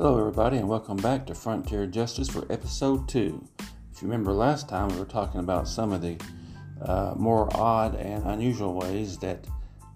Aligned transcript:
Hello, 0.00 0.18
everybody, 0.18 0.56
and 0.56 0.66
welcome 0.66 0.96
back 0.96 1.26
to 1.26 1.34
Frontier 1.34 1.84
Justice 1.86 2.30
for 2.30 2.50
episode 2.50 3.06
two. 3.06 3.46
If 3.58 4.00
you 4.00 4.08
remember 4.08 4.32
last 4.32 4.66
time, 4.66 4.88
we 4.88 4.98
were 4.98 5.04
talking 5.04 5.40
about 5.40 5.68
some 5.68 5.92
of 5.92 6.00
the 6.00 6.16
uh, 6.80 7.12
more 7.18 7.54
odd 7.54 7.96
and 7.96 8.24
unusual 8.24 8.72
ways 8.72 9.18
that 9.18 9.46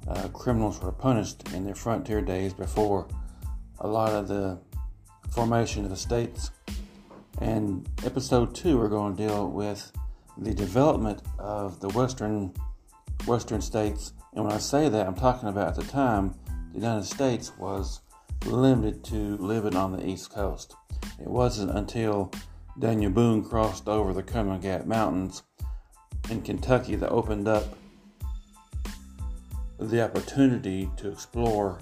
uh, 0.06 0.29
criminals 0.29 0.79
were 0.82 0.93
punished 0.93 1.51
in 1.55 1.64
their 1.64 1.75
frontier 1.75 2.20
days 2.20 2.52
before 2.52 3.09
a 3.80 3.88
lot 3.88 4.12
of 4.12 4.29
the 4.29 4.61
formation 5.30 5.84
of 5.84 5.91
the 5.91 5.96
states. 5.96 6.50
And 7.41 7.89
episode 8.05 8.55
two, 8.55 8.77
we're 8.77 8.91
going 8.91 9.16
to 9.16 9.27
deal 9.27 9.48
with 9.48 9.91
the 10.36 10.52
development 10.52 11.23
of 11.39 11.80
the 11.80 11.89
western 11.89 12.52
western 13.27 13.62
states. 13.62 14.12
And 14.34 14.45
when 14.45 14.52
I 14.52 14.59
say 14.59 14.91
that, 14.91 15.06
I'm 15.06 15.14
talking 15.14 15.48
about 15.48 15.69
at 15.69 15.77
the 15.77 15.91
time 15.91 16.34
the 16.75 16.80
United 16.80 17.06
States 17.06 17.56
was 17.56 18.00
limited 18.47 19.05
to 19.05 19.37
living 19.39 19.77
on 19.77 19.93
the 19.93 20.07
East 20.07 20.30
Coast. 20.30 20.75
It 21.21 21.29
wasn't 21.29 21.71
until 21.77 22.33
Daniel 22.79 23.11
Boone 23.11 23.45
crossed 23.45 23.89
over 23.89 24.12
the 24.12 24.23
Cumberland 24.23 24.87
Mountains 24.87 25.43
in 26.30 26.43
Kentucky 26.43 26.97
that 26.97 27.11
opened 27.11 27.48
up 27.48 27.65
the 29.79 30.03
opportunity 30.03 30.91
to 30.97 31.11
explore 31.11 31.80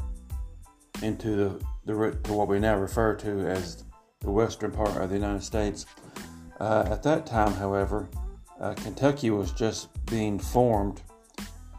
into 1.02 1.36
the, 1.36 1.64
the 1.84 2.18
to 2.24 2.32
what 2.32 2.48
we 2.48 2.58
now 2.58 2.76
refer 2.76 3.14
to 3.16 3.40
as 3.48 3.84
the 4.20 4.30
western 4.30 4.70
part 4.70 4.96
of 4.96 5.08
the 5.08 5.16
United 5.16 5.42
States. 5.42 5.86
Uh, 6.60 6.84
at 6.90 7.02
that 7.02 7.26
time, 7.26 7.52
however, 7.54 8.08
uh, 8.60 8.74
Kentucky 8.74 9.30
was 9.30 9.50
just 9.52 9.88
being 10.06 10.38
formed, 10.38 11.02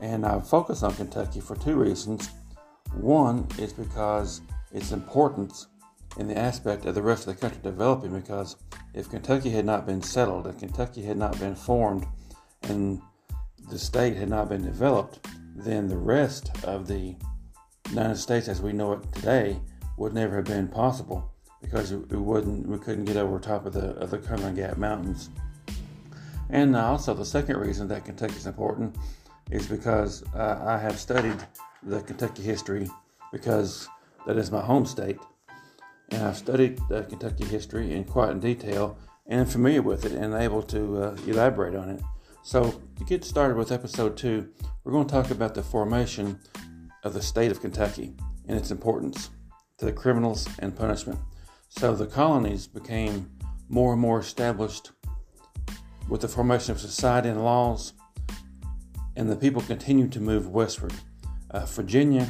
and 0.02 0.26
I 0.26 0.40
focus 0.40 0.84
on 0.84 0.94
Kentucky 0.96 1.40
for 1.40 1.56
two 1.56 1.76
reasons. 1.76 2.30
One 2.94 3.48
is 3.58 3.72
because 3.72 4.42
its 4.74 4.92
importance 4.92 5.68
in 6.18 6.28
the 6.28 6.38
aspect 6.38 6.86
of 6.86 6.96
the 6.96 7.02
rest 7.02 7.28
of 7.28 7.36
the 7.36 7.42
country 7.42 7.60
developing 7.64 8.14
because 8.20 8.58
if 8.94 9.10
Kentucky 9.10 9.50
had 9.50 9.66
not 9.66 9.86
been 9.86 10.02
settled, 10.02 10.48
if 10.48 10.60
Kentucky 10.60 11.02
had 11.02 11.18
not 11.18 11.40
been 11.40 11.56
formed, 11.56 12.06
and 12.64 13.02
the 13.70 13.80
state 13.80 14.16
had 14.16 14.30
not 14.30 14.50
been 14.50 14.64
developed, 14.64 15.28
then 15.56 15.88
the 15.88 15.98
rest 15.98 16.52
of 16.66 16.88
the 16.88 17.16
United 17.90 18.18
States 18.18 18.48
as 18.48 18.62
we 18.62 18.74
know 18.74 18.94
it 18.94 19.12
today 19.14 19.60
would 19.98 20.14
never 20.14 20.38
have 20.38 20.46
been 20.46 20.68
possible 20.68 21.32
because 21.62 21.94
wouldn't 21.94 22.68
we 22.68 22.78
couldn't 22.78 23.06
get 23.06 23.18
over 23.18 23.40
top 23.40 23.66
of 23.66 23.74
the 23.74 23.92
of 23.96 24.12
the 24.12 24.18
Cumberland 24.18 24.58
Gap 24.58 24.78
Mountains. 24.78 25.30
And 26.50 26.76
also 26.76 27.14
the 27.14 27.26
second 27.26 27.58
reason 27.58 27.88
that 27.88 28.06
Kentucky 28.06 28.36
is 28.36 28.48
important 28.48 28.96
is 29.50 29.68
because 29.68 30.24
uh, 30.36 30.60
I 30.66 30.78
have 30.78 31.00
studied 31.00 31.38
the 31.84 32.02
Kentucky 32.02 32.44
history 32.44 32.90
because 33.32 33.88
that 34.26 34.38
is 34.38 34.52
my 34.52 34.62
home 34.62 34.86
state. 34.86 35.20
And 36.12 36.24
I've 36.24 36.38
studied 36.38 36.80
uh, 36.92 37.04
Kentucky 37.04 37.46
history 37.46 37.94
in 37.94 38.04
quite 38.04 38.32
in 38.32 38.40
detail 38.40 38.98
and 39.28 39.42
am 39.42 39.46
familiar 39.46 39.82
with 39.82 40.06
it 40.06 40.12
and 40.12 40.34
able 40.34 40.62
to 40.64 41.04
uh, 41.04 41.18
elaborate 41.28 41.76
on 41.76 41.90
it. 41.90 42.02
So, 42.44 42.82
to 42.98 43.06
get 43.06 43.24
started 43.24 43.56
with 43.56 43.72
episode 43.72 44.18
two, 44.18 44.50
we're 44.84 44.92
going 44.92 45.08
to 45.08 45.14
talk 45.14 45.32
about 45.32 45.56
the 45.56 45.64
formation 45.64 46.40
of 47.04 47.14
the 47.14 47.22
state 47.22 47.52
of 47.52 47.62
Kentucky 47.62 48.16
and 48.48 48.58
its 48.58 48.70
importance 48.70 49.30
to 49.78 49.86
the 49.86 49.94
criminals 49.94 50.48
and 50.60 50.76
punishment. 50.76 51.20
So, 51.70 51.96
the 51.96 52.06
colonies 52.06 52.68
became 52.68 53.32
more 53.70 53.94
and 53.94 54.02
more 54.02 54.20
established 54.20 54.92
with 56.10 56.22
the 56.22 56.28
formation 56.28 56.74
of 56.74 56.82
society 56.82 57.30
and 57.30 57.44
laws, 57.44 57.94
and 59.16 59.30
the 59.30 59.38
people 59.38 59.62
continued 59.62 60.12
to 60.12 60.20
move 60.20 60.50
westward. 60.50 60.94
Uh, 61.50 61.66
Virginia 61.66 62.30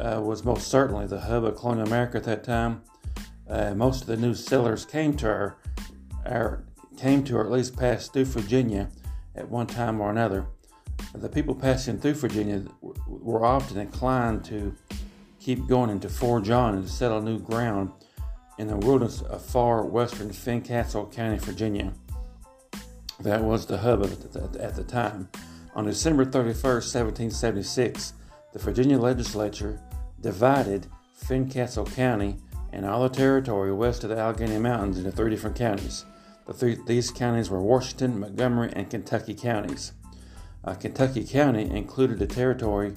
uh, 0.00 0.20
was 0.20 0.44
most 0.44 0.68
certainly 0.68 1.06
the 1.06 1.20
hub 1.20 1.44
of 1.44 1.56
colonial 1.56 1.86
America 1.86 2.18
at 2.18 2.24
that 2.24 2.44
time. 2.44 2.82
Uh, 3.48 3.74
most 3.74 4.02
of 4.02 4.06
the 4.06 4.16
new 4.16 4.34
settlers 4.34 4.84
came 4.84 5.16
to 5.16 5.26
our, 5.26 5.58
our 6.26 6.64
came 6.96 7.22
to 7.24 7.36
or 7.36 7.44
at 7.44 7.50
least 7.50 7.76
passed 7.76 8.12
through 8.12 8.24
Virginia 8.24 8.88
at 9.34 9.48
one 9.48 9.66
time 9.66 10.00
or 10.00 10.10
another. 10.10 10.46
The 11.14 11.28
people 11.28 11.54
passing 11.54 11.98
through 11.98 12.14
Virginia 12.14 12.64
were 13.06 13.44
often 13.44 13.78
inclined 13.78 14.44
to 14.46 14.74
keep 15.38 15.66
going 15.66 15.90
into 15.90 16.08
Fort 16.08 16.44
John 16.44 16.74
and 16.74 16.88
settle 16.88 17.22
new 17.22 17.38
ground 17.38 17.92
in 18.58 18.66
the 18.66 18.76
wilderness 18.76 19.22
of 19.22 19.40
far 19.42 19.84
western 19.84 20.32
Fincastle 20.32 21.06
County, 21.06 21.38
Virginia. 21.38 21.92
That 23.20 23.42
was 23.42 23.66
the 23.66 23.78
hub 23.78 24.02
of 24.02 24.12
it 24.12 24.56
at 24.56 24.74
the 24.74 24.84
time. 24.84 25.28
On 25.74 25.84
December 25.84 26.24
31st, 26.24 26.92
1776, 26.92 28.12
the 28.58 28.64
Virginia 28.64 28.98
legislature 28.98 29.78
divided 30.20 30.88
Fincastle 31.14 31.86
County 31.86 32.36
and 32.72 32.84
all 32.84 33.04
the 33.04 33.08
territory 33.08 33.72
west 33.72 34.02
of 34.02 34.10
the 34.10 34.18
Allegheny 34.18 34.58
Mountains 34.58 34.98
into 34.98 35.12
three 35.12 35.30
different 35.30 35.54
counties. 35.54 36.04
The 36.46 36.52
three, 36.52 36.76
these 36.86 37.12
counties 37.12 37.50
were 37.50 37.62
Washington, 37.62 38.18
Montgomery, 38.18 38.72
and 38.74 38.90
Kentucky 38.90 39.34
counties. 39.34 39.92
Uh, 40.64 40.74
Kentucky 40.74 41.24
County 41.24 41.70
included 41.70 42.18
the 42.18 42.26
territory 42.26 42.94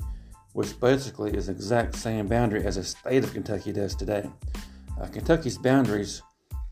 which 0.54 0.78
basically 0.82 1.32
is 1.32 1.46
the 1.46 1.54
exact 1.54 1.96
same 1.96 2.28
boundary 2.28 2.66
as 2.66 2.76
the 2.76 2.84
state 2.84 3.24
of 3.24 3.32
Kentucky 3.32 3.72
does 3.72 3.96
today. 3.96 4.30
Uh, 5.00 5.06
Kentucky's 5.08 5.58
boundaries 5.58 6.22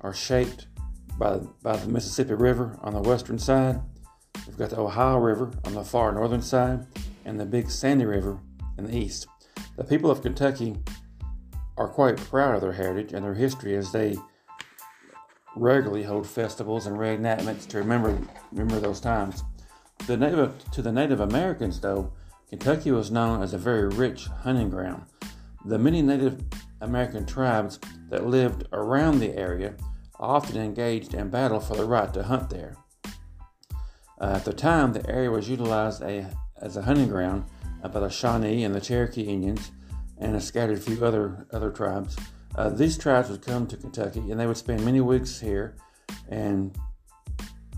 are 0.01 0.13
shaped 0.13 0.67
by, 1.17 1.37
by 1.61 1.77
the 1.77 1.87
Mississippi 1.87 2.33
River 2.33 2.77
on 2.81 2.93
the 2.93 3.01
western 3.01 3.39
side. 3.39 3.79
We've 4.47 4.57
got 4.57 4.71
the 4.71 4.79
Ohio 4.79 5.17
River 5.17 5.51
on 5.63 5.75
the 5.75 5.83
far 5.83 6.11
northern 6.11 6.41
side, 6.41 6.85
and 7.23 7.39
the 7.39 7.45
Big 7.45 7.69
Sandy 7.69 8.03
River 8.03 8.39
in 8.79 8.91
the 8.91 8.97
east. 8.97 9.27
The 9.75 9.83
people 9.83 10.09
of 10.09 10.21
Kentucky 10.21 10.77
are 11.77 11.87
quite 11.87 12.17
proud 12.17 12.55
of 12.55 12.61
their 12.61 12.73
heritage 12.73 13.13
and 13.13 13.23
their 13.23 13.35
history 13.35 13.75
as 13.75 13.91
they 13.91 14.17
regularly 15.55 16.03
hold 16.03 16.27
festivals 16.27 16.87
and 16.87 16.97
reenactments 16.97 17.67
to 17.67 17.77
remember 17.77 18.17
remember 18.51 18.79
those 18.79 18.99
times. 18.99 19.43
The 20.07 20.17
native, 20.17 20.63
to 20.71 20.81
the 20.81 20.91
Native 20.91 21.19
Americans, 21.19 21.79
though, 21.79 22.13
Kentucky 22.49 22.91
was 22.91 23.11
known 23.11 23.43
as 23.43 23.53
a 23.53 23.57
very 23.57 23.87
rich 23.87 24.27
hunting 24.27 24.69
ground. 24.69 25.03
The 25.65 25.77
many 25.77 26.01
Native 26.01 26.41
American 26.81 27.25
tribes 27.25 27.79
that 28.09 28.25
lived 28.25 28.65
around 28.71 29.19
the 29.19 29.37
area 29.37 29.75
often 30.19 30.57
engaged 30.57 31.13
in 31.13 31.29
battle 31.29 31.59
for 31.59 31.75
the 31.75 31.85
right 31.85 32.13
to 32.13 32.23
hunt 32.23 32.49
there. 32.49 32.75
Uh, 34.19 34.33
at 34.35 34.45
the 34.45 34.53
time, 34.53 34.93
the 34.93 35.07
area 35.09 35.29
was 35.29 35.49
utilized 35.49 36.01
a, 36.01 36.29
as 36.61 36.75
a 36.75 36.81
hunting 36.81 37.09
ground 37.09 37.45
by 37.81 37.99
the 37.99 38.09
Shawnee 38.09 38.63
and 38.63 38.75
the 38.75 38.81
Cherokee 38.81 39.23
Indians, 39.23 39.71
and 40.17 40.35
a 40.35 40.41
scattered 40.41 40.83
few 40.83 41.03
other 41.05 41.47
other 41.51 41.71
tribes. 41.71 42.17
Uh, 42.55 42.69
these 42.69 42.97
tribes 42.97 43.29
would 43.29 43.41
come 43.41 43.67
to 43.67 43.77
Kentucky, 43.77 44.31
and 44.31 44.39
they 44.39 44.47
would 44.47 44.57
spend 44.57 44.83
many 44.83 45.01
weeks 45.01 45.39
here, 45.39 45.75
and 46.29 46.75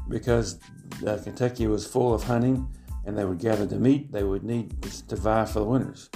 because 0.10 0.60
uh, 1.06 1.18
Kentucky 1.24 1.68
was 1.68 1.86
full 1.86 2.14
of 2.14 2.24
hunting, 2.24 2.68
and 3.06 3.18
they 3.18 3.26
would 3.26 3.40
gather 3.40 3.66
the 3.66 3.78
meat, 3.78 4.12
they 4.12 4.24
would 4.24 4.44
need 4.44 4.82
to 4.82 4.90
survive 4.90 5.52
for 5.52 5.60
the 5.60 5.66
winters. 5.66 6.10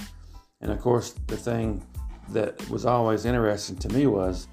And 0.60 0.70
of 0.70 0.80
course, 0.80 1.12
the 1.26 1.36
thing 1.36 1.84
that 2.30 2.68
was 2.70 2.86
always 2.86 3.24
interesting 3.24 3.76
to 3.76 3.88
me 3.90 4.06
was, 4.06 4.48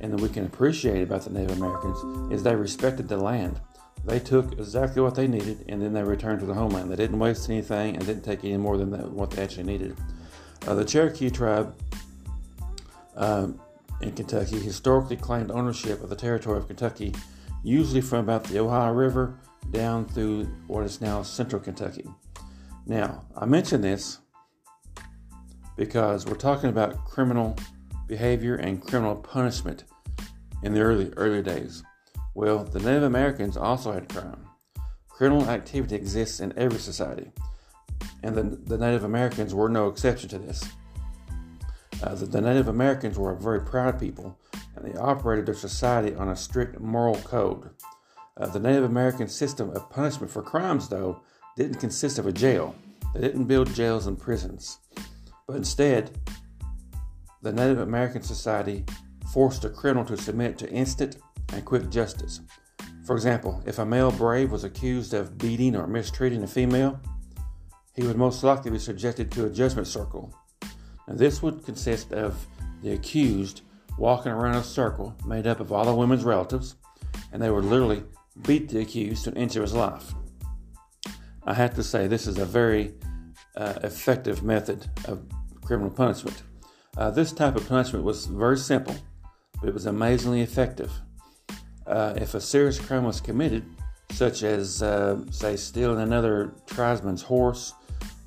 and 0.00 0.12
that 0.12 0.20
we 0.20 0.28
can 0.28 0.46
appreciate 0.46 1.02
about 1.02 1.22
the 1.22 1.30
Native 1.30 1.56
Americans, 1.56 2.32
is 2.32 2.42
they 2.42 2.54
respected 2.54 3.08
the 3.08 3.16
land. 3.16 3.60
They 4.06 4.18
took 4.18 4.52
exactly 4.52 5.00
what 5.00 5.14
they 5.14 5.26
needed 5.26 5.64
and 5.68 5.80
then 5.80 5.92
they 5.92 6.02
returned 6.02 6.40
to 6.40 6.46
the 6.46 6.54
homeland. 6.54 6.90
They 6.90 6.96
didn't 6.96 7.18
waste 7.18 7.48
anything 7.48 7.96
and 7.96 8.04
didn't 8.04 8.22
take 8.22 8.44
any 8.44 8.56
more 8.56 8.76
than 8.76 8.92
what 9.14 9.30
they 9.30 9.42
actually 9.42 9.64
needed. 9.64 9.96
Uh, 10.66 10.74
the 10.74 10.84
Cherokee 10.84 11.30
tribe 11.30 11.74
uh, 13.16 13.48
in 14.00 14.12
Kentucky 14.12 14.58
historically 14.58 15.16
claimed 15.16 15.50
ownership 15.50 16.02
of 16.02 16.10
the 16.10 16.16
territory 16.16 16.58
of 16.58 16.66
Kentucky, 16.66 17.14
usually 17.62 18.00
from 18.00 18.20
about 18.20 18.44
the 18.44 18.58
Ohio 18.58 18.92
River 18.92 19.38
down 19.70 20.04
through 20.04 20.44
what 20.66 20.84
is 20.84 21.00
now 21.00 21.22
central 21.22 21.60
Kentucky. 21.60 22.06
Now, 22.86 23.24
I 23.36 23.46
mention 23.46 23.80
this 23.80 24.18
because 25.76 26.26
we're 26.26 26.34
talking 26.34 26.68
about 26.68 27.04
criminal 27.06 27.56
behavior 28.06 28.56
and 28.56 28.82
criminal 28.82 29.16
punishment 29.16 29.84
in 30.62 30.74
the 30.74 30.80
early 30.80 31.10
early 31.16 31.42
days. 31.42 31.82
Well, 32.34 32.64
the 32.64 32.80
Native 32.80 33.04
Americans 33.04 33.56
also 33.56 33.92
had 33.92 34.08
crime. 34.08 34.48
Criminal 35.08 35.48
activity 35.48 35.94
exists 35.94 36.40
in 36.40 36.52
every 36.58 36.80
society, 36.80 37.30
and 38.24 38.34
the, 38.34 38.42
the 38.42 38.76
Native 38.76 39.04
Americans 39.04 39.54
were 39.54 39.68
no 39.68 39.86
exception 39.86 40.28
to 40.30 40.38
this. 40.38 40.64
Uh, 42.02 42.16
the, 42.16 42.26
the, 42.26 42.40
Native 42.40 42.66
Americans 42.66 43.16
were 43.16 43.32
a 43.32 43.36
very 43.36 43.60
proud 43.60 44.00
people, 44.00 44.36
and 44.74 44.84
they 44.84 44.98
operated 44.98 45.46
their 45.46 45.54
society 45.54 46.12
on 46.16 46.28
a 46.28 46.36
strict 46.36 46.80
moral 46.80 47.14
code. 47.18 47.70
Uh, 48.36 48.48
the 48.48 48.58
Native 48.58 48.82
American 48.82 49.28
system 49.28 49.70
of 49.70 49.88
punishment 49.88 50.32
for 50.32 50.42
crimes, 50.42 50.88
though, 50.88 51.20
didn't 51.56 51.78
consist 51.78 52.18
of 52.18 52.26
a 52.26 52.32
jail. 52.32 52.74
They 53.14 53.20
didn't 53.20 53.44
build 53.44 53.72
jails 53.72 54.08
and 54.08 54.18
prisons, 54.18 54.78
but 55.46 55.54
instead, 55.54 56.18
the 57.42 57.52
Native 57.52 57.78
American 57.78 58.22
society 58.22 58.84
forced 59.32 59.64
a 59.64 59.68
criminal 59.68 60.04
to 60.06 60.16
submit 60.16 60.58
to 60.58 60.70
instant 60.70 61.18
and 61.54 61.64
quick 61.64 61.90
justice. 61.90 62.40
For 63.04 63.14
example, 63.14 63.62
if 63.66 63.78
a 63.78 63.84
male 63.84 64.10
brave 64.10 64.50
was 64.50 64.64
accused 64.64 65.14
of 65.14 65.36
beating 65.38 65.76
or 65.76 65.86
mistreating 65.86 66.42
a 66.42 66.46
female, 66.46 67.00
he 67.94 68.02
would 68.02 68.16
most 68.16 68.42
likely 68.42 68.70
be 68.70 68.78
subjected 68.78 69.30
to 69.32 69.46
a 69.46 69.50
judgment 69.50 69.86
circle. 69.86 70.34
Now, 71.06 71.14
this 71.14 71.42
would 71.42 71.64
consist 71.64 72.12
of 72.12 72.46
the 72.82 72.92
accused 72.92 73.62
walking 73.98 74.32
around 74.32 74.56
a 74.56 74.64
circle 74.64 75.14
made 75.26 75.46
up 75.46 75.60
of 75.60 75.70
all 75.70 75.84
the 75.84 75.94
women's 75.94 76.24
relatives, 76.24 76.76
and 77.32 77.40
they 77.40 77.50
would 77.50 77.64
literally 77.64 78.02
beat 78.42 78.68
the 78.68 78.80
accused 78.80 79.24
to 79.24 79.30
an 79.30 79.36
inch 79.36 79.54
of 79.56 79.62
his 79.62 79.74
life. 79.74 80.12
I 81.44 81.54
have 81.54 81.74
to 81.74 81.82
say, 81.82 82.06
this 82.06 82.26
is 82.26 82.38
a 82.38 82.46
very 82.46 82.94
uh, 83.56 83.74
effective 83.82 84.42
method 84.42 84.86
of 85.04 85.24
criminal 85.62 85.90
punishment. 85.90 86.42
Uh, 86.96 87.10
this 87.10 87.32
type 87.32 87.54
of 87.54 87.68
punishment 87.68 88.04
was 88.04 88.26
very 88.26 88.56
simple, 88.56 88.96
but 89.60 89.68
it 89.68 89.74
was 89.74 89.86
amazingly 89.86 90.40
effective. 90.40 90.90
Uh, 91.86 92.14
if 92.16 92.34
a 92.34 92.40
serious 92.40 92.78
crime 92.78 93.04
was 93.04 93.20
committed, 93.20 93.64
such 94.10 94.42
as, 94.42 94.82
uh, 94.82 95.18
say, 95.30 95.56
stealing 95.56 96.00
another 96.00 96.54
tribesman's 96.66 97.22
horse, 97.22 97.74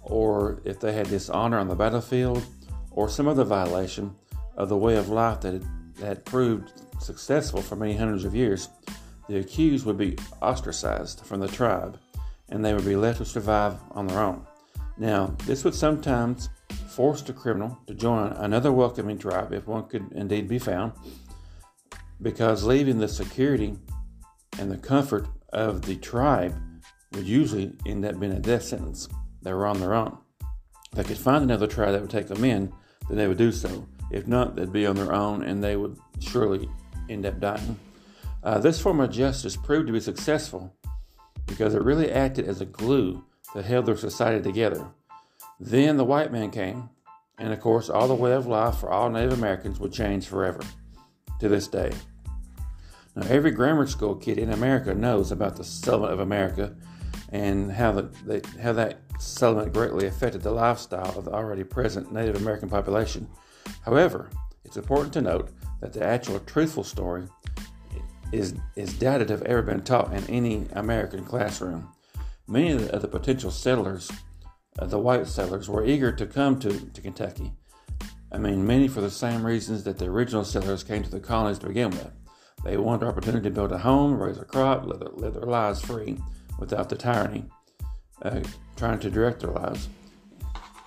or 0.02 0.62
if 0.64 0.80
they 0.80 0.94
had 0.94 1.10
dishonor 1.10 1.58
on 1.58 1.68
the 1.68 1.76
battlefield, 1.76 2.46
or 2.92 3.08
some 3.08 3.28
other 3.28 3.44
violation 3.44 4.14
of 4.58 4.70
the 4.70 4.78
way 4.78 4.96
of 4.96 5.10
life 5.10 5.42
that 5.42 5.62
had, 6.00 6.26
proved 6.26 6.72
successful 7.00 7.62
for 7.62 7.76
many 7.76 7.96
hundreds 7.96 8.26
of 8.26 8.36
years, 8.36 8.70
the 9.28 9.38
accused 9.38 9.86
would 9.86 9.98
be 9.98 10.18
ostracized 10.42 11.22
from 11.26 11.40
the 11.40 11.48
tribe 11.48 12.00
and 12.50 12.64
they 12.64 12.74
would 12.74 12.86
be 12.86 12.96
left 12.96 13.20
to 13.20 13.26
survive 13.26 13.76
on 13.92 14.08
their 14.08 14.20
own. 14.20 14.46
Now, 14.98 15.36
this 15.46 15.64
would 15.64 15.76
sometimes 15.76 16.50
force 16.90 17.22
the 17.22 17.34
criminal 17.34 17.78
to 17.88 17.94
join 17.94 18.32
another 18.34 18.72
welcoming 18.72 19.18
tribe 19.18 19.54
if 19.54 19.68
one 19.68 19.84
could 19.88 20.12
indeed 20.14 20.48
be 20.48 20.60
found, 20.60 20.94
because 22.22 22.64
leaving 22.64 22.98
the 22.98 23.08
security 23.08 23.76
and 24.60 24.72
the 24.72 24.78
comfort 24.78 25.28
of 25.54 25.84
the 25.84 25.96
tribe 25.98 26.56
would 27.14 27.26
usually 27.26 27.74
end 27.86 28.06
up 28.06 28.20
being 28.20 28.34
a 28.34 28.40
death 28.40 28.64
sentence. 28.64 29.08
They 29.42 29.54
were 29.54 29.68
on 29.68 29.80
their 29.80 29.94
own. 29.94 30.18
If 30.92 30.98
they 30.98 31.04
could 31.04 31.18
find 31.18 31.44
another 31.44 31.68
tribe 31.68 31.92
that 31.92 32.02
would 32.02 32.10
take 32.10 32.28
them 32.28 32.44
in, 32.44 32.72
then 33.08 33.18
they 33.18 33.28
would 33.28 33.38
do 33.38 33.52
so. 33.52 33.88
If 34.12 34.28
not, 34.28 34.56
they'd 34.56 34.72
be 34.72 34.86
on 34.86 34.96
their 34.96 35.14
own 35.14 35.44
and 35.44 35.64
they 35.64 35.76
would 35.76 35.98
surely 36.20 36.70
end 37.10 37.26
up 37.26 37.40
dying. 37.40 37.80
Uh, 38.44 38.60
this 38.60 38.80
form 38.80 39.00
of 39.00 39.12
justice 39.12 39.56
proved 39.56 39.88
to 39.88 39.94
be 39.94 40.00
successful 40.00 40.74
because 41.46 41.74
it 41.74 41.82
really 41.82 42.12
acted 42.12 42.48
as 42.48 42.62
a 42.62 42.66
glue 42.66 43.24
that 43.54 43.66
held 43.66 43.86
their 43.86 43.98
society 43.98 44.42
together. 44.42 44.88
Then 45.60 45.98
the 45.98 46.04
white 46.04 46.32
man 46.32 46.52
came, 46.52 46.90
and 47.38 47.54
of 47.54 47.60
course, 47.60 47.90
all 47.90 48.08
the 48.08 48.16
way 48.16 48.34
of 48.34 48.48
life 48.48 48.78
for 48.78 48.90
all 48.90 49.10
Native 49.10 49.34
Americans 49.34 49.80
would 49.80 49.94
change 49.94 50.28
forever 50.28 50.62
to 51.40 51.50
this 51.50 51.68
day. 51.68 51.92
Now, 53.16 53.26
every 53.30 53.52
grammar 53.52 53.88
school 53.88 54.16
kid 54.16 54.38
in 54.38 54.52
America 54.52 54.94
knows 54.94 55.32
about 55.32 55.56
the 55.56 55.64
settlement 55.64 56.14
of 56.14 56.20
America 56.20 56.76
and 57.30 57.72
how, 57.72 57.92
the, 57.92 58.48
how 58.62 58.74
that 58.74 59.00
settlement 59.20 59.74
greatly 59.74 60.06
affected 60.06 60.42
the 60.42 60.52
lifestyle 60.52 61.18
of 61.18 61.26
the 61.26 61.32
already 61.32 61.64
present 61.64 62.14
Native 62.14 62.36
American 62.36 62.70
population. 62.70 63.28
However, 63.84 64.30
it's 64.64 64.78
important 64.78 65.14
to 65.14 65.22
note 65.22 65.50
that 65.82 65.94
the 65.94 66.04
actual 66.04 66.40
truthful 66.42 66.84
story 66.84 67.24
is, 68.32 68.56
is 68.76 68.94
doubted 68.94 69.30
to 69.30 69.34
have 69.36 69.44
ever 69.44 69.62
been 69.62 69.82
taught 69.82 70.14
in 70.14 70.24
any 70.28 70.68
American 70.74 71.24
classroom. 71.24 71.90
Many 72.48 72.72
of 72.72 72.82
the, 72.82 72.94
of 72.94 73.02
the 73.02 73.08
potential 73.08 73.52
settlers, 73.52 74.12
uh, 74.80 74.86
the 74.86 75.00
white 75.00 75.28
settlers, 75.28 75.70
were 75.70 75.86
eager 75.86 76.12
to 76.12 76.26
come 76.26 76.60
to, 76.60 76.80
to 76.92 77.02
Kentucky. 77.02 77.52
I 78.32 78.38
mean, 78.38 78.68
many 78.68 78.88
for 78.88 79.02
the 79.02 79.10
same 79.10 79.46
reasons 79.46 79.84
that 79.84 79.98
the 79.98 80.06
original 80.06 80.44
settlers 80.44 80.84
came 80.84 81.04
to 81.04 81.10
the 81.10 81.20
colonies 81.20 81.60
to 81.60 81.68
begin 81.68 81.92
with. 81.92 82.12
They 82.64 82.78
wanted 82.78 83.02
the 83.02 83.08
opportunity 83.08 83.44
to 83.44 83.56
build 83.56 83.72
a 83.72 83.78
home, 83.78 84.20
raise 84.20 84.38
a 84.38 84.46
crop, 84.46 84.86
live 84.86 85.00
their, 85.00 85.10
live 85.10 85.34
their 85.36 85.44
lives 85.44 85.82
free 85.82 86.18
without 86.60 86.90
the 86.90 86.96
tyranny 86.96 87.46
uh, 88.22 88.42
trying 88.76 89.00
to 89.00 89.10
direct 89.10 89.42
their 89.42 89.52
lives. 89.52 89.88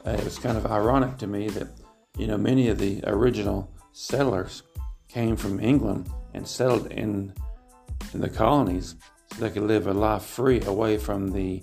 Uh, 0.07 0.11
it 0.11 0.25
was 0.25 0.39
kind 0.39 0.57
of 0.57 0.67
ironic 0.67 1.17
to 1.19 1.27
me 1.27 1.49
that, 1.49 1.69
you 2.17 2.27
know, 2.27 2.37
many 2.37 2.69
of 2.69 2.79
the 2.79 3.03
original 3.07 3.73
settlers 3.93 4.63
came 5.09 5.37
from 5.37 5.61
England 5.61 6.11
and 6.35 6.47
settled 6.47 6.87
in, 6.89 7.33
in 8.13 8.21
the 8.21 8.29
colonies 8.29 8.97
so 9.33 9.41
they 9.41 9.51
could 9.51 9.63
live 9.63 9.87
a 9.87 9.93
life 9.95 10.23
free 10.23 10.61
away 10.63 10.99
from 10.99 11.31
the 11.31 11.63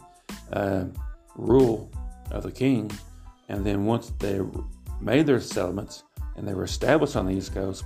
uh, 0.53 0.85
rule 1.35 1.91
of 2.31 2.43
the 2.43 2.51
king. 2.51 2.91
And 3.49 3.65
then 3.65 3.85
once 3.85 4.11
they 4.19 4.39
made 4.99 5.25
their 5.25 5.39
settlements 5.39 6.03
and 6.35 6.47
they 6.47 6.53
were 6.53 6.63
established 6.63 7.15
on 7.15 7.25
the 7.25 7.33
East 7.33 7.53
Coast, 7.53 7.83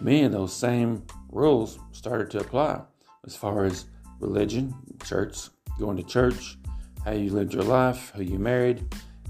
many 0.00 0.22
of 0.24 0.32
those 0.32 0.52
same 0.52 1.04
rules 1.30 1.78
started 1.92 2.30
to 2.30 2.40
apply 2.40 2.82
as 3.26 3.34
far 3.34 3.64
as 3.64 3.86
religion, 4.20 4.74
church, 5.04 5.48
going 5.78 5.96
to 5.96 6.02
church, 6.02 6.56
how 7.04 7.12
you 7.12 7.30
lived 7.30 7.54
your 7.54 7.64
life, 7.64 8.12
who 8.14 8.22
you 8.22 8.38
married, 8.38 8.78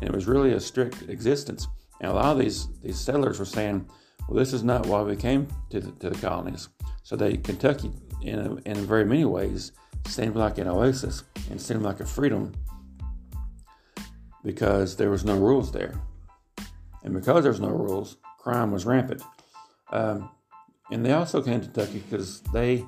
and 0.00 0.08
it 0.08 0.12
was 0.12 0.26
really 0.26 0.52
a 0.52 0.60
strict 0.60 1.08
existence. 1.08 1.66
And 2.00 2.10
a 2.10 2.14
lot 2.14 2.32
of 2.32 2.38
these 2.38 2.68
these 2.82 2.98
settlers 2.98 3.38
were 3.38 3.44
saying, 3.44 3.88
"Well, 4.28 4.38
this 4.38 4.52
is 4.52 4.64
not 4.64 4.86
why 4.86 5.02
we 5.02 5.16
came 5.16 5.46
to 5.70 5.80
the, 5.80 5.92
to 5.92 6.10
the 6.10 6.18
colonies." 6.18 6.68
So 7.02 7.16
they 7.16 7.36
Kentucky, 7.36 7.92
in 8.22 8.38
a, 8.38 8.54
in 8.68 8.76
very 8.86 9.04
many 9.04 9.24
ways, 9.24 9.72
seemed 10.06 10.36
like 10.36 10.58
an 10.58 10.68
oasis 10.68 11.24
and 11.50 11.60
seemed 11.60 11.82
like 11.82 12.00
a 12.00 12.06
freedom 12.06 12.52
because 14.42 14.96
there 14.96 15.10
was 15.10 15.24
no 15.24 15.38
rules 15.38 15.72
there, 15.72 15.94
and 17.04 17.14
because 17.14 17.44
there 17.44 17.52
was 17.52 17.60
no 17.60 17.68
rules, 17.68 18.16
crime 18.38 18.72
was 18.72 18.84
rampant. 18.84 19.22
Um, 19.92 20.30
and 20.90 21.04
they 21.04 21.12
also 21.12 21.40
came 21.42 21.60
to 21.60 21.66
Kentucky 21.66 22.02
because 22.08 22.40
they 22.52 22.84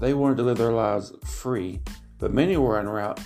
they 0.00 0.14
wanted 0.14 0.38
to 0.38 0.42
live 0.42 0.58
their 0.58 0.72
lives 0.72 1.12
free, 1.24 1.80
but 2.18 2.32
many 2.32 2.56
were 2.56 2.78
en 2.78 2.88
route 2.88 3.20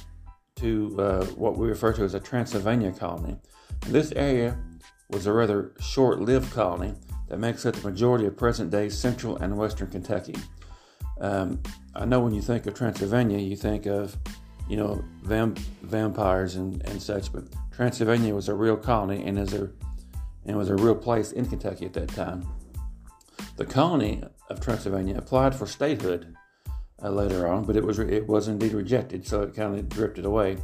to 0.57 0.97
uh, 1.01 1.25
what 1.27 1.57
we 1.57 1.69
refer 1.69 1.93
to 1.93 2.03
as 2.03 2.15
a 2.15 2.21
Transylvania 2.21 2.93
colony. 2.93 3.37
And 3.85 3.93
this 3.93 4.13
area 4.13 4.59
was 5.11 5.27
a 5.27 5.33
rather 5.33 5.73
short-lived 5.79 6.53
colony 6.53 6.95
that 7.29 7.39
makes 7.39 7.65
up 7.67 7.75
the 7.75 7.89
majority 7.89 8.27
of 8.27 8.37
present-day 8.37 8.89
central 8.89 9.37
and 9.37 9.57
western 9.57 9.89
Kentucky. 9.89 10.35
Um, 11.21 11.63
I 11.95 12.05
know 12.05 12.21
when 12.21 12.35
you 12.35 12.43
think 12.43 12.67
of 12.67 12.75
Transylvania, 12.75 13.39
you 13.39 13.57
think 13.57 13.87
of, 13.87 14.17
you 14.69 14.77
know, 14.77 15.05
vam- 15.25 15.59
vampires 15.83 16.57
and, 16.57 16.83
and 16.89 17.01
such, 17.01 17.33
but 17.33 17.45
Transylvania 17.77 18.35
was 18.35 18.49
a 18.49 18.55
real 18.55 18.77
colony 18.77 19.25
and 19.25 19.39
is 19.39 19.53
a 19.53 19.69
and 20.47 20.57
was 20.57 20.69
a 20.69 20.77
real 20.77 20.95
place 20.95 21.33
in 21.33 21.47
Kentucky 21.47 21.87
at 21.87 21.93
that 21.95 22.09
time. 22.11 22.47
The 23.57 23.65
colony 23.65 24.23
of 24.49 24.61
Transylvania 24.61 25.17
applied 25.17 25.55
for 25.55 25.67
statehood 25.67 26.37
uh, 27.03 27.09
later 27.09 27.49
on, 27.49 27.65
but 27.65 27.77
it 27.77 27.85
was 27.85 27.99
it 27.99 28.27
was 28.29 28.47
indeed 28.47 28.75
rejected, 28.75 29.27
so 29.27 29.43
it 29.43 29.55
kind 29.55 29.77
of 29.77 29.89
drifted 29.89 30.25
away. 30.25 30.59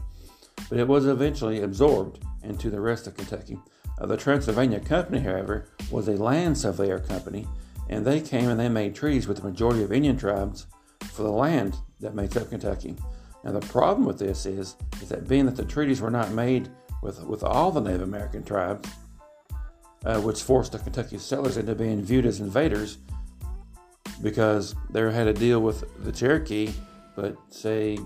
But 0.69 0.79
it 0.79 0.87
was 0.87 1.07
eventually 1.07 1.63
absorbed 1.63 2.25
into 2.45 2.71
the 2.71 2.81
rest 2.81 3.07
of 3.07 3.17
Kentucky. 3.17 3.59
Uh, 3.99 4.07
the 4.07 4.17
Transylvania 4.17 4.79
Company, 4.79 5.19
however, 5.21 5.67
was 5.91 6.07
a 6.07 6.13
land 6.13 6.59
surveyor 6.59 7.01
company, 7.01 7.47
and 7.89 8.05
they 8.05 8.21
came 8.21 8.49
and 8.49 8.61
they 8.61 8.69
made 8.69 8.95
treaties 8.95 9.27
with 9.27 9.39
the 9.39 9.49
majority 9.49 9.83
of 9.83 9.93
Indian 9.93 10.17
tribes 10.17 10.67
for 11.01 11.23
the 11.25 11.31
land 11.31 11.77
that 11.99 12.15
makes 12.15 12.37
up 12.37 12.51
Kentucky. 12.51 12.95
Now 13.43 13.53
the 13.53 13.67
problem 13.67 14.07
with 14.07 14.19
this 14.19 14.47
is, 14.47 14.77
is 15.03 15.09
that 15.09 15.27
being 15.27 15.47
that 15.47 15.57
the 15.57 15.65
treaties 15.65 16.01
were 16.01 16.11
not 16.11 16.31
made 16.33 16.69
with, 17.03 17.23
with 17.25 17.43
all 17.43 17.71
the 17.71 17.81
Native 17.81 18.03
American 18.03 18.45
tribes, 18.45 18.89
uh, 20.05 20.21
which 20.21 20.43
forced 20.43 20.73
the 20.73 20.79
Kentucky 20.79 21.19
settlers 21.19 21.57
into 21.57 21.75
being 21.75 22.03
viewed 22.03 22.27
as 22.27 22.41
invaders 22.41 22.99
because 24.23 24.75
they 24.91 25.01
had 25.01 25.27
a 25.27 25.33
deal 25.33 25.61
with 25.61 25.85
the 26.05 26.13
Cherokee, 26.13 26.73
but 27.17 27.37
say 27.49 27.99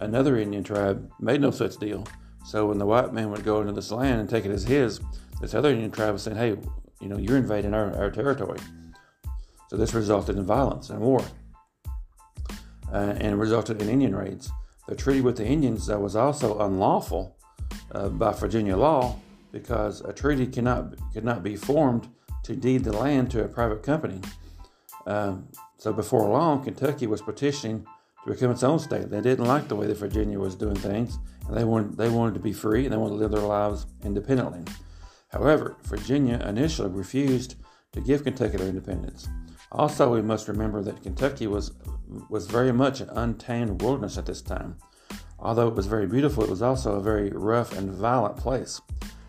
another 0.00 0.38
Indian 0.38 0.64
tribe 0.64 1.10
made 1.20 1.40
no 1.40 1.50
such 1.50 1.76
deal. 1.76 2.06
So 2.44 2.66
when 2.66 2.78
the 2.78 2.86
white 2.86 3.12
man 3.12 3.30
would 3.30 3.44
go 3.44 3.60
into 3.60 3.72
this 3.72 3.90
land 3.90 4.20
and 4.20 4.28
take 4.28 4.46
it 4.46 4.50
as 4.50 4.64
his, 4.64 5.00
this 5.40 5.54
other 5.54 5.70
Indian 5.70 5.90
tribe 5.90 6.14
was 6.14 6.22
saying, 6.22 6.36
hey, 6.36 6.56
you 7.00 7.08
know, 7.08 7.18
you're 7.18 7.36
invading 7.36 7.74
our, 7.74 7.94
our 7.96 8.10
territory. 8.10 8.58
So 9.68 9.76
this 9.76 9.92
resulted 9.92 10.36
in 10.36 10.44
violence 10.44 10.88
and 10.90 11.00
war 11.00 11.22
uh, 12.92 13.14
and 13.18 13.38
resulted 13.38 13.82
in 13.82 13.88
Indian 13.88 14.16
raids. 14.16 14.50
The 14.86 14.96
treaty 14.96 15.20
with 15.20 15.36
the 15.36 15.44
Indians 15.44 15.90
uh, 15.90 15.98
was 15.98 16.16
also 16.16 16.58
unlawful 16.60 17.36
uh, 17.92 18.08
by 18.08 18.32
Virginia 18.32 18.76
law 18.76 19.18
because 19.52 20.00
a 20.02 20.12
treaty 20.12 20.46
cannot 20.46 20.94
could 21.12 21.24
not 21.24 21.42
be 21.42 21.56
formed 21.56 22.08
to 22.44 22.54
deed 22.54 22.84
the 22.84 22.92
land 22.92 23.30
to 23.30 23.44
a 23.44 23.48
private 23.48 23.82
company. 23.82 24.20
Um, 25.06 25.48
so 25.78 25.92
before 25.92 26.28
long, 26.28 26.64
Kentucky 26.64 27.06
was 27.06 27.22
petitioning 27.22 27.86
to 28.24 28.32
become 28.32 28.50
its 28.50 28.62
own 28.62 28.78
state. 28.78 29.10
They 29.10 29.20
didn't 29.20 29.46
like 29.46 29.68
the 29.68 29.76
way 29.76 29.86
that 29.86 29.96
Virginia 29.96 30.38
was 30.38 30.54
doing 30.54 30.76
things, 30.76 31.18
and 31.46 31.56
they 31.56 31.64
wanted 31.64 31.96
they 31.96 32.08
wanted 32.08 32.34
to 32.34 32.40
be 32.40 32.52
free 32.52 32.84
and 32.84 32.92
they 32.92 32.96
wanted 32.96 33.14
to 33.14 33.20
live 33.20 33.30
their 33.30 33.40
lives 33.40 33.86
independently. 34.02 34.64
However, 35.28 35.76
Virginia 35.84 36.42
initially 36.46 36.90
refused 36.90 37.56
to 37.92 38.00
give 38.00 38.24
Kentucky 38.24 38.56
their 38.56 38.68
independence. 38.68 39.28
Also, 39.70 40.12
we 40.12 40.22
must 40.22 40.48
remember 40.48 40.82
that 40.82 41.02
Kentucky 41.02 41.46
was 41.46 41.72
was 42.28 42.46
very 42.46 42.72
much 42.72 43.00
an 43.00 43.10
untamed 43.10 43.82
wilderness 43.82 44.16
at 44.16 44.26
this 44.26 44.42
time. 44.42 44.76
Although 45.40 45.68
it 45.68 45.74
was 45.74 45.86
very 45.86 46.06
beautiful, 46.06 46.42
it 46.42 46.50
was 46.50 46.62
also 46.62 46.94
a 46.94 47.02
very 47.02 47.30
rough 47.30 47.76
and 47.76 47.90
violent 47.90 48.36
place. 48.36 48.80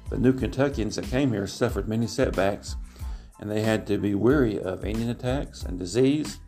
The 0.09 0.17
new 0.17 0.33
Kentuckians 0.33 0.95
that 0.95 1.05
came 1.05 1.31
here 1.31 1.45
suffered 1.45 1.87
many 1.87 2.07
setbacks, 2.07 2.75
and 3.39 3.49
they 3.49 3.61
had 3.61 3.85
to 3.87 3.97
be 3.97 4.15
weary 4.15 4.59
of 4.59 4.83
Indian 4.83 5.09
attacks 5.09 5.63
and 5.63 5.77
disease. 5.77 6.39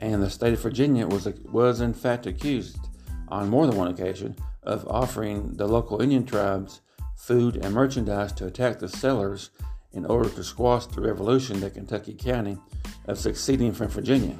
And 0.00 0.22
the 0.22 0.30
state 0.30 0.52
of 0.52 0.60
Virginia 0.60 1.06
was, 1.06 1.28
was 1.44 1.80
in 1.80 1.94
fact 1.94 2.26
accused 2.26 2.88
on 3.28 3.48
more 3.48 3.66
than 3.66 3.76
one 3.76 3.88
occasion 3.88 4.36
of 4.64 4.86
offering 4.88 5.54
the 5.54 5.68
local 5.68 6.02
Indian 6.02 6.26
tribes 6.26 6.80
food 7.16 7.56
and 7.56 7.72
merchandise 7.72 8.32
to 8.32 8.46
attack 8.46 8.80
the 8.80 8.88
settlers 8.88 9.50
in 9.92 10.04
order 10.04 10.28
to 10.28 10.42
squash 10.42 10.86
the 10.86 11.00
revolution 11.00 11.60
that 11.60 11.74
Kentucky 11.74 12.14
County 12.14 12.58
of 13.06 13.18
succeeding 13.18 13.72
from 13.72 13.88
Virginia. 13.88 14.36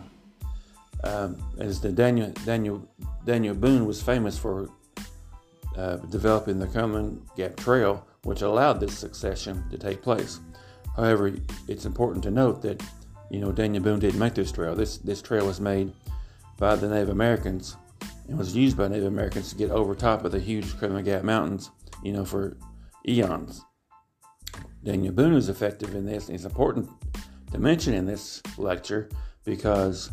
Um, 1.05 1.37
as 1.59 1.81
the 1.81 1.93
Daniel, 1.93 2.31
Daniel, 2.47 2.89
Daniel 3.27 3.55
Boone 3.55 3.85
was 3.85 4.03
famous 4.03 4.39
for 4.39 4.71
uh, 5.77 5.97
developing 5.97 6.59
the 6.59 6.67
Cumberland 6.67 7.21
Gap 7.37 7.57
Trail, 7.57 8.07
which 8.23 8.41
allowed 8.41 8.81
this 8.81 8.97
succession 8.97 9.63
to 9.71 9.77
take 9.77 10.01
place. 10.01 10.41
However, 10.97 11.35
it's 11.69 11.85
important 11.85 12.23
to 12.25 12.31
note 12.31 12.63
that 12.63 12.83
you 13.31 13.41
know 13.41 13.53
Daniel 13.53 13.83
Boone 13.83 13.99
didn't 13.99 14.19
make 14.19 14.35
this 14.35 14.51
trail. 14.51 14.75
This 14.75 14.99
this 14.99 15.21
trail 15.21 15.47
was 15.47 15.61
made 15.61 15.93
by 16.57 16.75
the 16.77 16.89
Native 16.89 17.11
Americans 17.11 17.77
and 18.29 18.39
was 18.39 18.57
used 18.57 18.77
by 18.77 18.89
Native 18.89 19.07
Americans 19.07 19.51
to 19.51 19.57
get 19.57 19.71
over 19.71 19.95
top 19.95 20.25
of 20.25 20.33
the 20.33 20.41
huge 20.41 20.79
Cumberland 20.79 21.05
Gap 21.05 21.23
Mountains, 21.23 21.71
you 22.03 22.13
know, 22.13 22.25
for 22.25 22.57
eons. 23.07 23.63
Daniel 24.83 25.13
Boone 25.13 25.35
is 25.35 25.49
effective 25.51 25.95
in 25.95 26.07
this, 26.07 26.29
and 26.29 26.35
it's 26.35 26.45
important 26.45 26.89
to 27.53 27.59
mention 27.59 27.93
in 27.93 28.07
this 28.07 28.43
lecture 28.57 29.11
because 29.45 30.11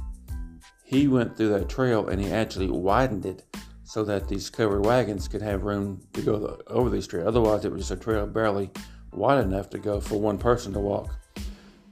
he 0.91 1.07
went 1.07 1.37
through 1.37 1.47
that 1.47 1.69
trail 1.69 2.09
and 2.09 2.21
he 2.21 2.29
actually 2.29 2.69
widened 2.69 3.25
it 3.25 3.43
so 3.85 4.03
that 4.03 4.27
these 4.27 4.49
covered 4.49 4.85
wagons 4.85 5.25
could 5.29 5.41
have 5.41 5.63
room 5.63 6.01
to 6.11 6.21
go 6.21 6.59
over 6.67 6.89
these 6.89 7.07
trails. 7.07 7.29
Otherwise, 7.29 7.63
it 7.63 7.71
was 7.71 7.87
just 7.87 7.91
a 7.91 7.95
trail 7.95 8.27
barely 8.27 8.69
wide 9.13 9.41
enough 9.41 9.69
to 9.69 9.79
go 9.79 10.01
for 10.01 10.19
one 10.19 10.37
person 10.37 10.73
to 10.73 10.79
walk. 10.79 11.17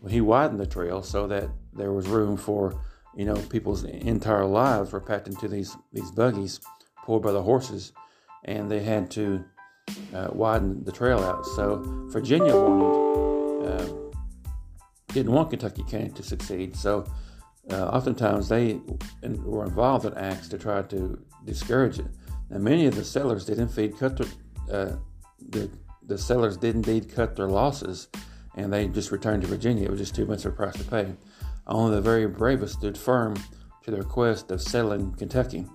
Well, 0.01 0.11
he 0.11 0.19
widened 0.19 0.59
the 0.59 0.67
trail 0.67 1.01
so 1.01 1.27
that 1.27 1.49
there 1.73 1.93
was 1.93 2.07
room 2.07 2.35
for, 2.35 2.81
you 3.15 3.23
know, 3.23 3.35
people's 3.35 3.85
entire 3.85 4.45
lives 4.45 4.91
were 4.91 4.99
packed 4.99 5.29
into 5.29 5.47
these 5.47 5.77
these 5.93 6.11
buggies 6.11 6.59
pulled 7.05 7.23
by 7.23 7.31
the 7.31 7.41
horses, 7.41 7.93
and 8.43 8.69
they 8.69 8.81
had 8.81 9.09
to 9.11 9.45
uh, 10.13 10.27
widen 10.33 10.83
the 10.83 10.91
trail 10.91 11.19
out. 11.19 11.45
So 11.45 11.81
Virginia 12.09 12.53
wanted 12.53 13.65
uh, 13.65 13.93
didn't 15.07 15.31
want 15.31 15.51
Kentucky 15.51 15.83
County 15.89 16.09
to 16.09 16.23
succeed, 16.23 16.75
so 16.75 17.05
uh, 17.71 17.87
oftentimes 17.87 18.49
they 18.49 18.79
were 19.23 19.65
involved 19.65 20.05
in 20.05 20.13
acts 20.15 20.47
to 20.49 20.57
try 20.57 20.81
to 20.83 21.19
discourage 21.45 21.99
it. 21.99 22.07
Now, 22.49 22.57
many 22.57 22.87
of 22.87 22.95
the 22.95 23.03
settlers 23.03 23.45
did 23.45 23.59
indeed 23.59 23.97
cut 23.97 24.17
their, 24.17 24.27
uh, 24.71 24.95
the 25.49 25.69
the 26.09 26.17
settlers 26.17 26.57
did 26.57 26.75
indeed 26.75 27.13
cut 27.13 27.35
their 27.35 27.47
losses, 27.47 28.07
and 28.55 28.73
they 28.73 28.87
just 28.87 29.11
returned 29.11 29.43
to 29.43 29.47
Virginia. 29.47 29.85
It 29.85 29.91
was 29.91 29.99
just 29.99 30.15
too 30.15 30.25
much 30.25 30.43
of 30.45 30.53
a 30.53 30.55
price 30.55 30.75
to 30.77 30.83
pay. 30.83 31.13
Only 31.67 31.95
the 31.95 32.01
very 32.01 32.25
bravest 32.25 32.79
stood 32.79 32.97
firm 32.97 33.35
to 33.83 33.91
the 33.91 33.97
request 33.97 34.49
of 34.49 34.59
settling 34.59 35.13
Kentucky. 35.13 35.67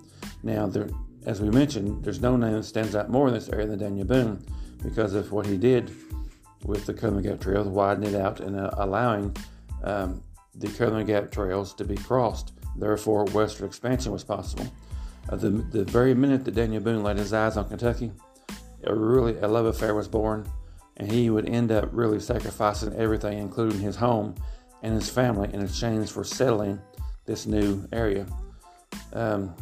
Now, 0.43 0.67
there, 0.67 0.89
as 1.25 1.41
we 1.41 1.49
mentioned, 1.49 2.03
there's 2.03 2.19
no 2.19 2.35
name 2.35 2.51
that 2.51 2.63
stands 2.63 2.95
out 2.95 3.09
more 3.09 3.29
in 3.29 3.33
this 3.33 3.47
area 3.47 3.65
than 3.65 3.79
Daniel 3.79 4.05
Boone 4.05 4.45
because 4.83 5.13
of 5.13 5.31
what 5.31 5.45
he 5.45 5.57
did 5.57 5.89
with 6.65 6.85
the 6.85 6.93
Cumberland 6.93 7.27
Gap 7.27 7.39
Trail, 7.39 7.63
widening 7.63 8.13
it 8.13 8.19
out 8.19 8.41
and 8.41 8.59
uh, 8.59 8.71
allowing 8.73 9.35
um, 9.83 10.21
the 10.57 10.67
Cumberland 10.67 11.07
Gap 11.07 11.31
trails 11.31 11.73
to 11.75 11.85
be 11.85 11.95
crossed. 11.95 12.53
Therefore, 12.75 13.25
western 13.25 13.67
expansion 13.67 14.11
was 14.11 14.23
possible. 14.23 14.71
The, 15.29 15.49
the 15.49 15.85
very 15.85 16.13
minute 16.13 16.45
that 16.45 16.55
Daniel 16.55 16.81
Boone 16.81 17.03
laid 17.03 17.17
his 17.17 17.33
eyes 17.33 17.57
on 17.57 17.67
Kentucky, 17.67 18.11
a 18.83 18.93
really 18.93 19.37
a 19.39 19.47
love 19.47 19.65
affair 19.65 19.95
was 19.95 20.07
born, 20.07 20.47
and 20.97 21.11
he 21.11 21.29
would 21.29 21.49
end 21.49 21.71
up 21.71 21.89
really 21.91 22.19
sacrificing 22.19 22.93
everything, 22.95 23.39
including 23.39 23.79
his 23.79 23.95
home 23.95 24.35
and 24.83 24.93
his 24.93 25.09
family, 25.09 25.49
in 25.53 25.61
exchange 25.61 26.11
for 26.11 26.23
settling 26.23 26.79
this 27.25 27.47
new 27.47 27.87
area. 27.91 28.27
Um, 29.13 29.55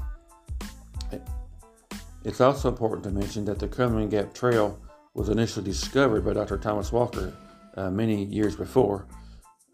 it's 2.26 2.42
also 2.42 2.70
important 2.70 3.04
to 3.04 3.12
mention 3.12 3.46
that 3.46 3.60
the 3.60 3.68
Cumberland 3.68 4.12
Gap 4.12 4.34
Trail 4.34 4.80
was 5.14 5.30
initially 5.30 5.64
discovered 5.64 6.26
by 6.26 6.34
Dr. 6.34 6.58
Thomas 6.58 6.92
Walker 6.92 7.34
uh, 7.76 7.90
many 7.90 8.26
years 8.26 8.56
before. 8.56 9.06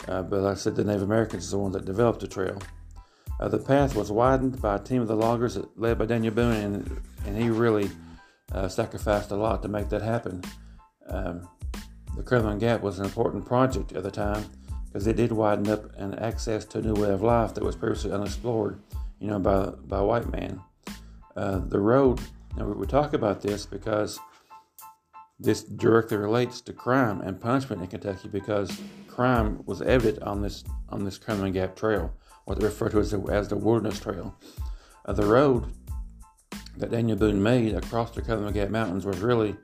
Uh, 0.08 0.22
but 0.24 0.42
like 0.42 0.54
I 0.54 0.56
said, 0.56 0.76
the 0.76 0.84
Native 0.84 1.04
Americans 1.04 1.46
is 1.46 1.52
the 1.52 1.58
one 1.58 1.72
that 1.74 1.86
developed 1.86 2.22
the 2.22 2.28
trail. 2.28 2.60
Uh, 3.40 3.48
the 3.48 3.58
path 3.58 3.96
was 3.96 4.12
widened 4.12 4.62
by 4.62 4.76
a 4.76 4.80
team 4.80 5.02
of 5.02 5.08
the 5.08 5.16
loggers 5.16 5.58
led 5.76 5.98
by 5.98 6.06
Daniel 6.06 6.34
Boone, 6.34 6.56
and, 6.56 7.02
and 7.26 7.38
he 7.38 7.50
really 7.50 7.90
uh, 8.54 8.68
sacrificed 8.68 9.32
a 9.32 9.36
lot 9.36 9.62
to 9.62 9.68
make 9.68 9.90
that 9.90 10.02
happen. 10.02 10.42
Um, 11.08 11.48
the 12.16 12.24
Cumberland 12.24 12.60
Gap 12.60 12.82
was 12.82 13.00
an 13.00 13.06
important 13.06 13.46
project 13.46 13.94
at 13.94 14.04
the 14.04 14.12
time 14.12 14.46
because 14.86 15.08
it 15.08 15.16
did 15.16 15.32
widen 15.32 15.70
up 15.70 15.96
and 15.98 16.20
access 16.20 16.66
to 16.66 16.80
a 16.80 16.82
new 16.82 16.94
way 16.94 17.12
of 17.12 17.22
life 17.22 17.54
that 17.54 17.64
was 17.64 17.76
previously 17.76 18.12
unexplored, 18.12 18.82
you 19.20 19.28
know, 19.28 19.40
by 19.40 19.68
by 19.88 20.02
white 20.02 20.30
man. 20.32 20.62
Uh, 21.36 21.60
the 21.60 21.80
road. 21.80 22.20
Now 22.58 22.66
we 22.66 22.88
talk 22.88 23.14
about 23.14 23.42
this 23.42 23.66
because 23.66 24.20
this 25.40 25.64
directly 25.64 26.18
relates 26.18 26.60
to 26.62 26.74
crime 26.74 27.22
and 27.22 27.40
punishment 27.40 27.82
in 27.82 27.88
Kentucky 27.88 28.28
because 28.28 28.82
crime 29.20 29.62
was 29.66 29.82
evident 29.82 30.24
on 30.24 30.42
this 30.42 30.64
on 30.88 31.04
this 31.04 31.18
Cumberland 31.18 31.54
Gap 31.54 31.76
Trail, 31.76 32.14
what 32.46 32.58
they 32.58 32.66
refer 32.66 32.88
to 32.88 33.00
as 33.00 33.12
the, 33.12 33.20
as 33.24 33.50
the 33.50 33.58
Wilderness 33.58 34.00
Trail. 34.00 34.34
Uh, 35.06 35.12
the 35.12 35.26
road 35.26 35.66
that 36.78 36.92
Daniel 36.92 37.18
Boone 37.18 37.44
made 37.44 37.76
across 37.76 38.12
the 38.12 38.22
Cumberland 38.22 38.56
Gap 38.56 38.70
Mountains 38.70 39.06
was 39.06 39.20
really 39.20 39.58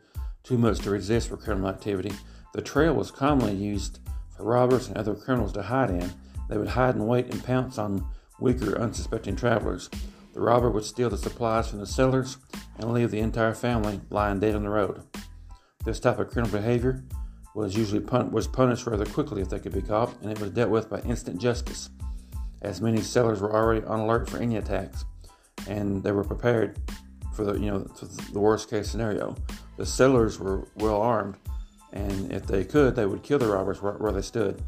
too 0.43 0.57
much 0.57 0.79
to 0.79 0.89
resist 0.89 1.29
for 1.29 1.38
criminal 1.38 1.69
activity. 1.69 2.12
The 2.53 2.62
trail 2.62 2.95
was 2.95 3.12
commonly 3.12 3.55
used 3.55 4.00
for 4.35 4.43
robbers 4.43 4.89
and 4.89 4.97
other 4.97 5.15
criminals 5.15 5.53
to 5.53 5.62
hide 5.62 5.89
in. 5.89 6.12
They 6.50 6.57
would 6.57 6.67
hide 6.67 6.95
and 6.95 7.07
wait 7.07 7.33
and 7.33 7.41
pounce 7.41 7.77
on 7.77 8.05
weaker, 8.41 8.77
unsuspecting 8.77 9.38
travelers. 9.38 9.89
The 10.33 10.41
robber 10.41 10.69
would 10.69 10.83
steal 10.83 11.09
the 11.09 11.17
supplies 11.17 11.69
from 11.69 11.79
the 11.79 11.88
settlers 11.88 12.39
and 12.77 12.91
leave 12.91 13.09
the 13.09 13.19
entire 13.19 13.53
family 13.53 14.01
lying 14.09 14.41
dead 14.41 14.53
on 14.53 14.63
the 14.63 14.69
road. 14.69 15.03
This 15.85 16.01
type 16.01 16.19
of 16.19 16.29
criminal 16.29 16.59
behavior 16.59 17.05
was 17.55 17.75
usually 17.75 18.01
pun- 18.01 18.31
was 18.31 18.47
punished 18.47 18.85
rather 18.85 19.05
quickly 19.05 19.41
if 19.41 19.50
they 19.50 19.59
could 19.59 19.74
be 19.74 19.81
caught, 19.81 20.13
and 20.21 20.31
it 20.31 20.39
was 20.39 20.51
dealt 20.51 20.69
with 20.69 20.89
by 20.89 21.00
instant 21.01 21.39
justice, 21.39 21.89
as 22.62 22.81
many 22.81 23.01
settlers 23.01 23.41
were 23.41 23.53
already 23.53 23.85
on 23.85 24.01
alert 24.01 24.29
for 24.29 24.38
any 24.38 24.57
attacks, 24.57 25.05
and 25.67 26.03
they 26.03 26.12
were 26.12 26.24
prepared 26.24 26.77
for 27.33 27.45
the 27.45 27.53
you 27.53 27.71
know 27.71 27.79
the 28.33 28.39
worst 28.39 28.69
case 28.69 28.89
scenario. 28.89 29.35
The 29.77 29.85
settlers 29.85 30.38
were 30.38 30.67
well 30.75 31.01
armed, 31.01 31.38
and 31.93 32.31
if 32.31 32.45
they 32.45 32.65
could, 32.65 32.95
they 32.95 33.05
would 33.05 33.24
kill 33.24 33.39
the 33.39 33.47
robbers 33.47 33.81
where, 33.81 33.93
where 33.93 34.12
they 34.12 34.21
stood. 34.21 34.62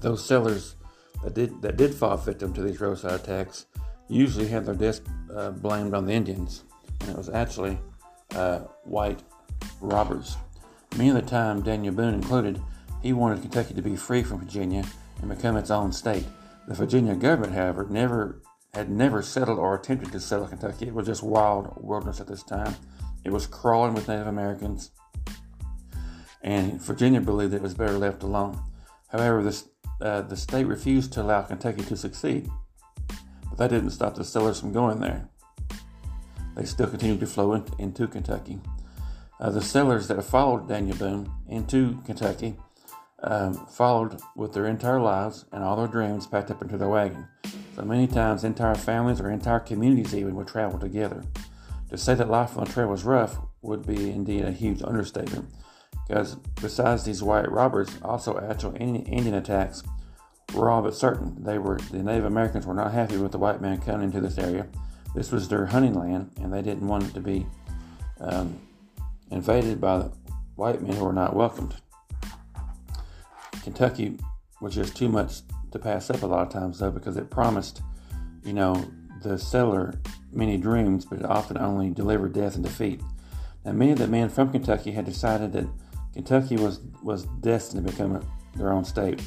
Those 0.00 0.24
settlers 0.24 0.74
that 1.22 1.34
did 1.34 1.62
that 1.62 1.76
did 1.76 1.94
fall 1.94 2.16
victim 2.16 2.52
to 2.54 2.62
these 2.62 2.80
roadside 2.80 3.20
attacks 3.20 3.66
usually 4.08 4.48
had 4.48 4.66
their 4.66 4.74
deaths 4.74 5.00
uh, 5.34 5.50
blamed 5.50 5.94
on 5.94 6.06
the 6.06 6.12
Indians, 6.12 6.64
and 7.00 7.10
it 7.10 7.16
was 7.16 7.28
actually 7.28 7.78
uh, 8.34 8.60
white 8.84 9.22
robbers. 9.80 10.36
Many 10.96 11.08
of 11.08 11.14
the 11.14 11.22
time, 11.22 11.62
Daniel 11.62 11.94
Boone 11.94 12.14
included, 12.14 12.60
he 13.02 13.12
wanted 13.12 13.40
Kentucky 13.40 13.74
to 13.74 13.82
be 13.82 13.96
free 13.96 14.22
from 14.22 14.38
Virginia 14.38 14.84
and 15.20 15.30
become 15.30 15.56
its 15.56 15.70
own 15.70 15.92
state. 15.92 16.26
The 16.68 16.74
Virginia 16.74 17.14
government, 17.14 17.54
however, 17.54 17.86
never 17.88 18.42
had 18.74 18.90
never 18.90 19.20
settled 19.20 19.58
or 19.58 19.74
attempted 19.74 20.12
to 20.12 20.20
settle 20.20 20.46
Kentucky. 20.46 20.86
It 20.86 20.94
was 20.94 21.06
just 21.06 21.22
wild 21.22 21.74
wilderness 21.76 22.20
at 22.20 22.26
this 22.26 22.42
time. 22.42 22.74
It 23.24 23.30
was 23.30 23.46
crawling 23.46 23.94
with 23.94 24.08
Native 24.08 24.26
Americans, 24.26 24.90
and 26.42 26.80
Virginia 26.80 27.20
believed 27.20 27.54
it 27.54 27.62
was 27.62 27.74
better 27.74 27.98
left 27.98 28.22
alone. 28.22 28.58
However, 29.08 29.42
this, 29.42 29.68
uh, 30.00 30.22
the 30.22 30.36
state 30.36 30.66
refused 30.66 31.12
to 31.12 31.22
allow 31.22 31.42
Kentucky 31.42 31.82
to 31.84 31.96
succeed, 31.96 32.50
but 33.48 33.58
that 33.58 33.70
didn't 33.70 33.90
stop 33.90 34.14
the 34.14 34.24
settlers 34.24 34.58
from 34.58 34.72
going 34.72 35.00
there. 35.00 35.28
They 36.56 36.64
still 36.64 36.88
continued 36.88 37.20
to 37.20 37.26
flow 37.26 37.52
in, 37.54 37.64
into 37.78 38.06
Kentucky. 38.08 38.58
Uh, 39.42 39.50
the 39.50 39.60
settlers 39.60 40.06
that 40.06 40.22
followed 40.22 40.68
Daniel 40.68 40.96
Boone 40.96 41.28
into 41.48 42.00
Kentucky 42.06 42.54
um, 43.24 43.54
followed 43.66 44.20
with 44.36 44.52
their 44.52 44.66
entire 44.66 45.00
lives 45.00 45.46
and 45.50 45.64
all 45.64 45.74
their 45.74 45.88
dreams 45.88 46.28
packed 46.28 46.52
up 46.52 46.62
into 46.62 46.76
their 46.78 46.88
wagon. 46.88 47.26
So 47.74 47.82
many 47.82 48.06
times, 48.06 48.44
entire 48.44 48.76
families 48.76 49.20
or 49.20 49.30
entire 49.30 49.58
communities 49.58 50.14
even 50.14 50.36
would 50.36 50.46
travel 50.46 50.78
together. 50.78 51.24
To 51.90 51.98
say 51.98 52.14
that 52.14 52.30
life 52.30 52.56
on 52.56 52.64
the 52.64 52.70
trail 52.70 52.86
was 52.86 53.02
rough 53.02 53.36
would 53.62 53.84
be 53.84 54.10
indeed 54.10 54.44
a 54.44 54.52
huge 54.52 54.80
understatement, 54.80 55.52
because 56.06 56.36
besides 56.60 57.04
these 57.04 57.22
white 57.22 57.50
robbers, 57.50 57.90
also 58.02 58.38
actual 58.48 58.76
Indian 58.76 59.34
attacks 59.34 59.82
were 60.54 60.70
all 60.70 60.82
but 60.82 60.94
certain. 60.94 61.42
They 61.42 61.58
were 61.58 61.78
the 61.90 62.02
Native 62.02 62.26
Americans 62.26 62.64
were 62.64 62.74
not 62.74 62.92
happy 62.92 63.16
with 63.16 63.32
the 63.32 63.38
white 63.38 63.60
man 63.60 63.80
coming 63.80 64.04
into 64.04 64.20
this 64.20 64.38
area. 64.38 64.68
This 65.16 65.32
was 65.32 65.48
their 65.48 65.66
hunting 65.66 65.94
land, 65.94 66.30
and 66.40 66.52
they 66.52 66.62
didn't 66.62 66.86
want 66.86 67.04
it 67.04 67.14
to 67.14 67.20
be 67.20 67.44
um, 68.20 68.58
invaded 69.32 69.80
by 69.80 70.08
white 70.54 70.82
men 70.82 70.96
who 70.96 71.04
were 71.04 71.12
not 71.12 71.34
welcomed. 71.34 71.74
Kentucky 73.62 74.18
was 74.60 74.74
just 74.74 74.96
too 74.96 75.08
much 75.08 75.40
to 75.70 75.78
pass 75.78 76.10
up 76.10 76.22
a 76.22 76.26
lot 76.26 76.46
of 76.46 76.52
times, 76.52 76.78
though, 76.78 76.90
because 76.90 77.16
it 77.16 77.30
promised, 77.30 77.82
you 78.44 78.52
know, 78.52 78.84
the 79.22 79.38
settler 79.38 79.94
many 80.32 80.56
dreams, 80.56 81.04
but 81.04 81.18
it 81.18 81.24
often 81.24 81.58
only 81.58 81.90
delivered 81.90 82.32
death 82.32 82.54
and 82.54 82.64
defeat. 82.64 83.00
Now, 83.64 83.72
many 83.72 83.92
of 83.92 83.98
the 83.98 84.08
men 84.08 84.28
from 84.28 84.50
Kentucky 84.50 84.92
had 84.92 85.04
decided 85.04 85.52
that 85.52 85.68
Kentucky 86.12 86.56
was, 86.56 86.80
was 87.02 87.24
destined 87.40 87.86
to 87.86 87.92
become 87.92 88.16
a, 88.16 88.22
their 88.56 88.72
own 88.72 88.84
state. 88.84 89.22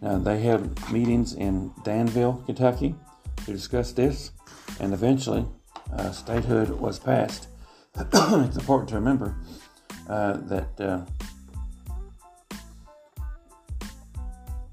Now, 0.00 0.18
they 0.18 0.40
held 0.40 0.90
meetings 0.90 1.34
in 1.34 1.72
Danville, 1.84 2.42
Kentucky, 2.46 2.94
to 3.44 3.52
discuss 3.52 3.92
this, 3.92 4.30
and 4.78 4.94
eventually, 4.94 5.44
uh, 5.92 6.12
statehood 6.12 6.70
was 6.70 6.98
passed. 6.98 7.48
it's 7.96 8.56
important 8.56 8.88
to 8.88 8.94
remember 8.94 9.36
uh, 10.08 10.34
that 10.42 10.80
uh, 10.80 11.00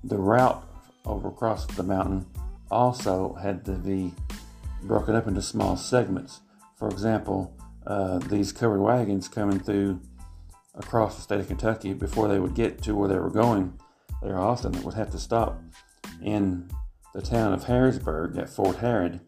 the 0.03 0.17
route 0.17 0.63
over 1.05 1.27
across 1.29 1.65
the 1.65 1.83
mountain 1.83 2.25
also 2.69 3.33
had 3.35 3.65
to 3.65 3.71
be 3.73 4.13
broken 4.83 5.15
up 5.15 5.27
into 5.27 5.41
small 5.41 5.75
segments. 5.75 6.41
For 6.77 6.89
example, 6.89 7.55
uh, 7.85 8.19
these 8.19 8.51
covered 8.51 8.81
wagons 8.81 9.27
coming 9.27 9.59
through 9.59 9.99
across 10.75 11.15
the 11.15 11.21
state 11.21 11.39
of 11.39 11.47
Kentucky 11.47 11.93
before 11.93 12.27
they 12.27 12.39
would 12.39 12.53
get 12.53 12.81
to 12.83 12.93
where 12.95 13.09
they 13.09 13.17
were 13.17 13.31
going, 13.31 13.77
they 14.21 14.31
often 14.31 14.81
would 14.83 14.93
have 14.93 15.09
to 15.11 15.17
stop 15.17 15.61
in 16.21 16.69
the 17.13 17.21
town 17.21 17.53
of 17.53 17.65
Harrodsburg 17.65 18.37
at 18.37 18.49
Fort 18.49 18.77
Harrod, 18.77 19.19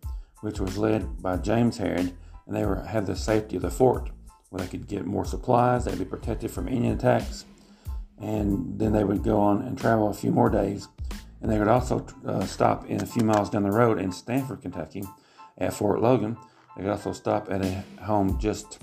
which 0.42 0.60
was 0.60 0.78
led 0.78 1.22
by 1.22 1.38
James 1.38 1.78
Harrod, 1.78 2.14
and 2.50 2.58
they 2.58 2.66
were 2.66 2.82
had 2.82 3.06
the 3.06 3.16
safety 3.16 3.56
of 3.58 3.62
the 3.62 3.70
fort 3.70 4.10
where 4.50 4.60
they 4.60 4.68
could 4.68 4.88
get 4.88 5.06
more 5.06 5.24
supplies, 5.24 5.86
they'd 5.86 6.00
be 6.00 6.04
protected 6.04 6.50
from 6.50 6.68
Indian 6.68 6.96
attacks, 6.96 7.46
and 8.18 8.80
then 8.80 8.92
they 8.92 9.04
would 9.04 9.22
go 9.22 9.40
on 9.40 9.62
and 9.62 9.78
travel 9.78 10.10
a 10.10 10.14
few 10.14 10.32
more 10.32 10.50
days. 10.50 10.88
And 11.42 11.52
they 11.52 11.60
would 11.60 11.68
also 11.68 12.06
uh, 12.26 12.44
stop 12.46 12.88
in 12.88 13.04
a 13.04 13.06
few 13.06 13.24
miles 13.24 13.52
down 13.52 13.62
the 13.62 13.72
road 13.72 14.00
in 14.00 14.12
Stanford, 14.12 14.64
Kentucky, 14.64 15.04
at 15.60 15.74
Fort 15.74 16.02
Logan. 16.02 16.38
They 16.76 16.82
could 16.82 16.92
also 16.92 17.14
stop 17.14 17.52
at 17.52 17.64
a 17.64 17.84
home 18.02 18.40
just 18.40 18.80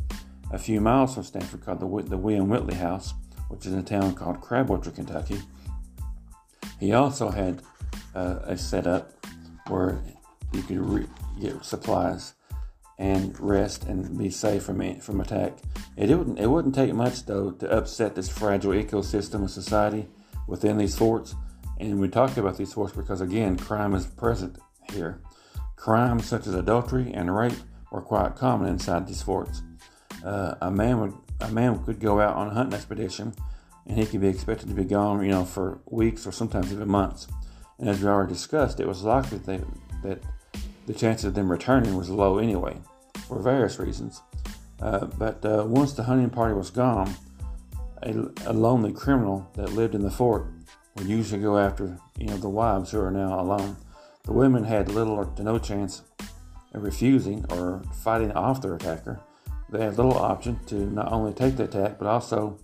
a 0.52 0.58
few 0.58 0.80
miles 0.80 1.14
from 1.14 1.24
Stanford 1.24 1.64
called 1.64 1.80
the, 1.80 2.08
the 2.08 2.16
William 2.16 2.48
Whitley 2.48 2.76
House, 2.76 3.14
which 3.48 3.66
is 3.66 3.72
in 3.72 3.80
a 3.80 3.82
town 3.82 4.14
called 4.14 4.40
Crab 4.40 4.70
Orchard, 4.70 4.94
Kentucky. 4.94 5.40
He 6.78 6.92
also 6.92 7.30
had 7.30 7.62
uh, 8.14 8.38
a 8.44 8.56
setup 8.56 9.10
where 9.66 10.00
you 10.52 10.62
could 10.62 10.78
re- 10.78 11.06
get 11.40 11.64
supplies 11.64 12.35
and 12.98 13.38
rest 13.38 13.84
and 13.84 14.16
be 14.16 14.30
safe 14.30 14.62
from 14.62 15.00
from 15.00 15.20
attack. 15.20 15.58
It, 15.96 16.10
it 16.10 16.16
wouldn't 16.16 16.38
it 16.38 16.46
wouldn't 16.46 16.74
take 16.74 16.94
much 16.94 17.26
though 17.26 17.50
to 17.52 17.70
upset 17.70 18.14
this 18.14 18.28
fragile 18.28 18.72
ecosystem 18.72 19.44
of 19.44 19.50
society 19.50 20.08
within 20.46 20.78
these 20.78 20.96
forts. 20.96 21.34
And 21.78 22.00
we 22.00 22.08
talk 22.08 22.36
about 22.36 22.56
these 22.56 22.72
forts 22.72 22.96
because 22.96 23.20
again, 23.20 23.58
crime 23.58 23.94
is 23.94 24.06
present 24.06 24.58
here. 24.92 25.20
Crimes 25.76 26.26
such 26.26 26.46
as 26.46 26.54
adultery 26.54 27.12
and 27.12 27.34
rape 27.36 27.52
were 27.92 28.00
quite 28.00 28.34
common 28.34 28.68
inside 28.68 29.06
these 29.06 29.22
forts. 29.22 29.62
Uh, 30.24 30.54
a 30.62 30.70
man 30.70 31.00
would 31.00 31.14
a 31.40 31.50
man 31.50 31.84
could 31.84 32.00
go 32.00 32.20
out 32.20 32.34
on 32.36 32.48
a 32.48 32.54
hunting 32.54 32.74
expedition, 32.74 33.34
and 33.86 33.98
he 33.98 34.06
could 34.06 34.22
be 34.22 34.28
expected 34.28 34.68
to 34.68 34.74
be 34.74 34.84
gone, 34.84 35.22
you 35.22 35.30
know, 35.30 35.44
for 35.44 35.80
weeks 35.86 36.26
or 36.26 36.32
sometimes 36.32 36.72
even 36.72 36.88
months. 36.88 37.28
And 37.78 37.88
as 37.88 38.00
we 38.00 38.08
already 38.08 38.32
discussed, 38.32 38.80
it 38.80 38.88
was 38.88 39.02
likely 39.02 39.38
that, 39.38 39.60
that 40.02 40.22
the 40.86 40.94
chance 40.94 41.24
of 41.24 41.34
them 41.34 41.50
returning 41.50 41.96
was 41.96 42.08
low 42.08 42.38
anyway, 42.38 42.76
for 43.28 43.40
various 43.40 43.78
reasons. 43.78 44.22
Uh, 44.80 45.06
but 45.06 45.44
uh, 45.44 45.64
once 45.66 45.92
the 45.92 46.04
hunting 46.04 46.30
party 46.30 46.54
was 46.54 46.70
gone, 46.70 47.14
a, 48.02 48.12
a, 48.46 48.52
lonely 48.52 48.92
criminal 48.92 49.50
that 49.54 49.72
lived 49.72 49.94
in 49.94 50.02
the 50.02 50.10
fort 50.10 50.46
would 50.96 51.06
usually 51.06 51.40
go 51.40 51.58
after, 51.58 51.98
you 52.18 52.26
know, 52.26 52.36
the 52.36 52.48
wives 52.48 52.90
who 52.90 53.00
are 53.00 53.10
now 53.10 53.40
alone. 53.40 53.76
The 54.24 54.32
women 54.32 54.64
had 54.64 54.90
little 54.90 55.14
or 55.14 55.32
no 55.38 55.58
chance 55.58 56.02
of 56.74 56.82
refusing 56.82 57.44
or 57.50 57.82
fighting 58.02 58.32
off 58.32 58.60
their 58.60 58.74
attacker. 58.74 59.20
They 59.70 59.82
had 59.82 59.96
little 59.96 60.16
option 60.16 60.60
to 60.66 60.74
not 60.74 61.10
only 61.10 61.32
take 61.32 61.56
the 61.56 61.64
attack, 61.64 61.98
but 61.98 62.06
also 62.06 62.58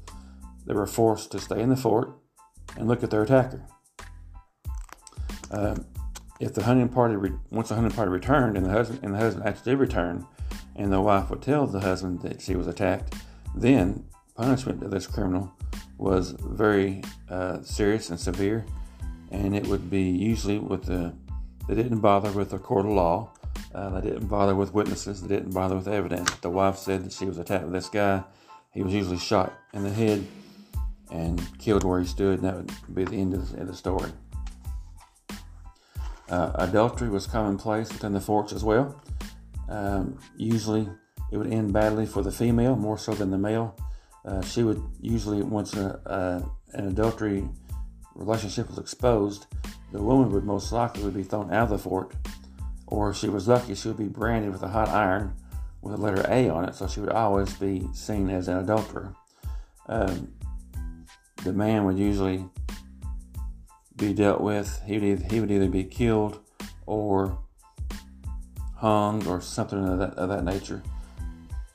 they 0.67 0.75
were 0.75 0.87
forced 0.87 1.33
to 1.33 1.41
stay 1.41 1.61
in 1.61 1.71
the 1.71 1.77
fort 1.77 2.13
and 2.77 2.89
look 2.89 3.03
at 3.03 3.11
their 3.11 3.23
attacker. 3.23 3.67
Uh, 5.51 5.77
if 6.43 6.55
the 6.55 6.63
hunting 6.65 6.89
party 6.89 7.15
re- 7.15 7.39
once 7.53 7.69
the 7.69 7.75
hunting 7.77 7.93
party 7.93 8.11
returned 8.11 8.57
and 8.57 8.67
the 8.67 8.71
husband 8.71 8.99
and 9.05 9.15
the 9.15 9.19
husband 9.19 9.47
actually 9.47 9.73
did 9.73 9.79
return, 9.79 10.27
and 10.75 10.93
the 10.93 11.01
wife 11.01 11.31
would 11.31 11.41
tell 11.41 11.69
the 11.69 11.79
husband 11.79 12.21
that 12.23 12.43
she 12.43 12.57
was 12.57 12.67
attacked, 12.67 13.15
then 13.55 14.05
punishment 14.35 14.83
of 14.83 14.91
this 14.91 15.07
criminal 15.07 15.53
was 15.99 16.33
very 16.33 17.05
uh, 17.31 17.63
serious 17.63 18.11
and 18.11 18.19
severe, 18.19 18.67
and 19.31 19.55
it 19.55 19.65
would 19.69 19.89
be 19.89 20.03
usually 20.03 20.59
with 20.59 20.83
the 20.85 21.15
they 21.69 21.77
didn't 21.77 22.01
bother 22.01 22.33
with 22.33 22.51
the 22.51 22.59
court 22.59 22.87
of 22.87 22.93
law. 22.93 23.31
Uh, 23.73 24.01
they 24.01 24.09
didn't 24.11 24.27
bother 24.27 24.57
with 24.57 24.75
witnesses. 24.75 25.23
They 25.23 25.37
didn't 25.37 25.53
bother 25.53 25.77
with 25.77 25.87
evidence. 25.87 26.29
The 26.41 26.51
wife 26.51 26.77
said 26.77 27.05
that 27.05 27.13
she 27.13 27.25
was 27.25 27.39
attacked 27.39 27.65
with 27.65 27.73
this 27.73 27.89
guy. 27.89 28.25
He 28.73 28.83
was 28.83 28.93
usually 28.93 29.19
shot 29.19 29.53
in 29.73 29.85
the 29.85 29.91
head 29.91 30.27
and 31.13 31.41
killed 31.61 31.85
where 31.85 32.01
he 32.01 32.07
stood, 32.07 32.41
and 32.41 32.49
that 32.49 32.57
would 32.57 32.95
be 32.95 33.05
the 33.05 33.17
end 33.17 33.35
of 33.35 33.67
the 33.69 33.75
story. 33.75 34.11
Uh, 36.33 36.51
adultery 36.55 37.11
was 37.11 37.27
commonplace 37.27 37.93
within 37.93 38.15
the 38.15 38.21
forts 38.21 38.55
as 38.55 38.65
well. 38.65 38.99
Um, 39.69 40.19
usually, 40.39 40.89
it 41.31 41.37
would 41.37 41.53
end 41.53 41.75
badly 41.75 42.07
for 42.07 42.23
the 42.23 42.33
female 42.33 42.75
more 42.75 42.97
so 42.97 43.13
than 43.13 43.31
the 43.31 43.37
male. 43.37 43.77
Uh, 44.25 44.41
she 44.41 44.63
would 44.63 44.83
usually, 44.99 45.43
once 45.43 45.75
a, 45.75 46.01
a, 46.07 46.79
an 46.79 46.89
adultery 46.89 47.47
relationship 48.15 48.69
was 48.71 48.79
exposed, 48.79 49.45
the 49.93 50.01
woman 50.01 50.31
would 50.33 50.45
most 50.45 50.73
likely 50.73 51.11
be 51.11 51.23
thrown 51.23 51.53
out 51.53 51.65
of 51.65 51.69
the 51.69 51.79
fort, 51.79 52.15
or 52.87 53.11
if 53.11 53.17
she 53.19 53.29
was 53.29 53.47
lucky, 53.47 53.75
she 53.75 53.89
would 53.89 53.99
be 53.99 54.09
branded 54.09 54.53
with 54.53 54.63
a 54.63 54.69
hot 54.69 54.89
iron 54.89 55.35
with 55.83 55.95
the 55.95 56.01
letter 56.01 56.25
A 56.31 56.49
on 56.49 56.65
it, 56.65 56.75
so 56.75 56.89
she 56.89 57.01
would 57.01 57.11
always 57.13 57.53
be 57.57 57.87
seen 57.93 58.31
as 58.31 58.49
an 58.49 58.57
adulterer. 58.57 59.15
Um, 59.87 60.33
the 61.45 61.53
man 61.53 61.85
would 61.85 61.99
usually 61.99 62.49
be 64.03 64.15
dealt 64.15 64.41
with. 64.41 64.83
He 64.85 64.95
would 64.95 65.05
either, 65.05 65.27
he 65.29 65.41
would 65.41 65.51
either 65.51 65.69
be 65.69 65.85
killed 65.85 66.41
or 66.87 67.39
hung 68.77 69.27
or 69.27 69.41
something 69.41 69.87
of 69.87 69.99
that, 69.99 70.15
of 70.15 70.29
that 70.29 70.45
nature. 70.45 70.83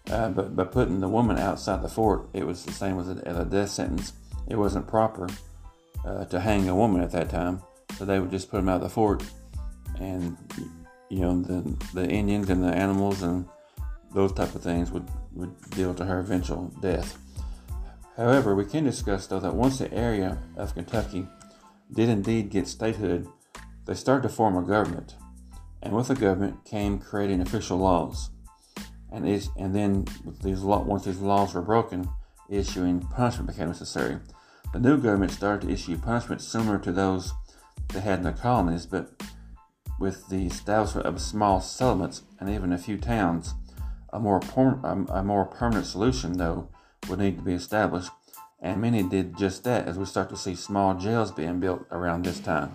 Uh, 0.09 0.29
but 0.29 0.55
by 0.55 0.63
putting 0.63 0.99
the 0.99 1.07
woman 1.07 1.37
outside 1.37 1.81
the 1.81 1.89
fort, 1.89 2.27
it 2.33 2.45
was 2.45 2.63
the 2.65 2.71
same 2.71 2.99
as 2.99 3.09
a, 3.09 3.27
as 3.27 3.37
a 3.37 3.45
death 3.45 3.69
sentence. 3.69 4.13
It 4.47 4.55
wasn't 4.55 4.87
proper 4.87 5.27
uh, 6.05 6.25
to 6.25 6.39
hang 6.39 6.69
a 6.69 6.75
woman 6.75 7.01
at 7.01 7.11
that 7.11 7.29
time, 7.29 7.61
so 7.97 8.05
they 8.05 8.19
would 8.19 8.31
just 8.31 8.49
put 8.49 8.57
them 8.57 8.69
out 8.69 8.77
of 8.77 8.81
the 8.83 8.89
fort, 8.89 9.23
and 9.99 10.37
you 11.09 11.19
know 11.19 11.41
the 11.41 11.75
the 11.93 12.07
Indians 12.07 12.49
and 12.49 12.63
the 12.63 12.73
animals 12.73 13.21
and 13.21 13.45
those 14.13 14.31
type 14.31 14.55
of 14.55 14.61
things 14.61 14.91
would 14.91 15.05
would 15.33 15.53
deal 15.71 15.93
to 15.93 16.05
her 16.05 16.19
eventual 16.19 16.71
death. 16.81 17.17
However, 18.15 18.55
we 18.55 18.63
can 18.63 18.85
discuss 18.85 19.27
though 19.27 19.41
that 19.41 19.53
once 19.53 19.79
the 19.79 19.93
area 19.93 20.37
of 20.55 20.73
Kentucky 20.73 21.27
did 21.91 22.09
indeed 22.09 22.49
get 22.49 22.67
statehood, 22.67 23.27
they 23.85 23.93
started 23.93 24.23
to 24.23 24.33
form 24.33 24.57
a 24.57 24.61
government, 24.61 25.15
and 25.81 25.93
with 25.93 26.07
the 26.07 26.15
government 26.15 26.65
came 26.65 26.99
creating 26.99 27.41
official 27.41 27.77
laws, 27.77 28.29
and 29.11 29.27
is 29.27 29.49
and 29.57 29.73
then 29.73 30.05
these 30.43 30.59
once 30.59 31.05
these 31.05 31.19
laws 31.19 31.53
were 31.53 31.61
broken, 31.61 32.09
issuing 32.49 32.99
punishment 32.99 33.49
became 33.49 33.67
necessary. 33.67 34.19
The 34.73 34.79
new 34.79 34.97
government 34.97 35.31
started 35.31 35.67
to 35.67 35.73
issue 35.73 35.97
punishments 35.97 36.47
similar 36.47 36.77
to 36.79 36.91
those 36.91 37.33
they 37.93 38.01
had 38.01 38.19
in 38.19 38.25
the 38.25 38.33
colonies, 38.33 38.85
but 38.85 39.23
with 39.99 40.27
the 40.27 40.45
establishment 40.45 41.07
of 41.07 41.21
small 41.21 41.61
settlements 41.61 42.23
and 42.39 42.49
even 42.49 42.73
a 42.73 42.77
few 42.77 42.97
towns, 42.97 43.55
a 44.11 44.19
more, 44.19 44.41
a 44.53 45.23
more 45.23 45.45
permanent 45.45 45.85
solution, 45.85 46.37
though, 46.37 46.69
would 47.07 47.19
need 47.19 47.37
to 47.37 47.43
be 47.43 47.53
established 47.53 48.11
and 48.59 48.81
many 48.81 49.03
did 49.03 49.37
just 49.37 49.63
that 49.63 49.87
as 49.87 49.97
we 49.97 50.05
start 50.05 50.29
to 50.29 50.37
see 50.37 50.55
small 50.55 50.95
jails 50.95 51.31
being 51.31 51.59
built 51.59 51.85
around 51.91 52.25
this 52.25 52.39
time. 52.39 52.71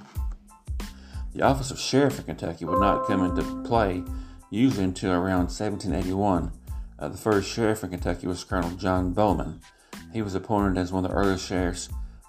The 1.35 1.43
office 1.43 1.71
of 1.71 1.81
sheriff 1.81 2.19
in 2.19 2.25
Kentucky 2.27 2.65
would 2.65 2.81
not 2.81 3.07
come 3.07 3.25
into 3.25 3.63
play 3.63 4.05
usually 4.51 4.85
until 4.85 5.13
around 5.13 5.49
1781. 5.49 6.53
Uh, 6.99 7.09
the 7.09 7.17
first 7.17 7.51
sheriff 7.51 7.83
in 7.83 7.91
Kentucky 7.91 8.27
was 8.27 8.45
Colonel 8.45 8.71
John 8.73 9.13
Bowman. 9.13 9.61
He 10.13 10.23
was 10.23 10.35
appointed 10.35 10.79
as 10.79 10.93
one 10.93 11.05
of 11.05 11.11
the 11.11 11.17
earliest 11.17 11.47
sheriffs 11.47 11.89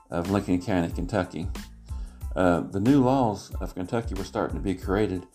of 0.10 0.32
Lincoln 0.32 0.62
County, 0.62 0.90
Kentucky. 0.94 1.48
Uh, 2.36 2.62
the 2.62 2.80
new 2.80 3.04
laws 3.04 3.54
of 3.60 3.76
Kentucky 3.76 4.16
were 4.16 4.24
starting 4.24 4.58
to 4.58 4.64
be 4.64 4.74
created, 4.74 5.28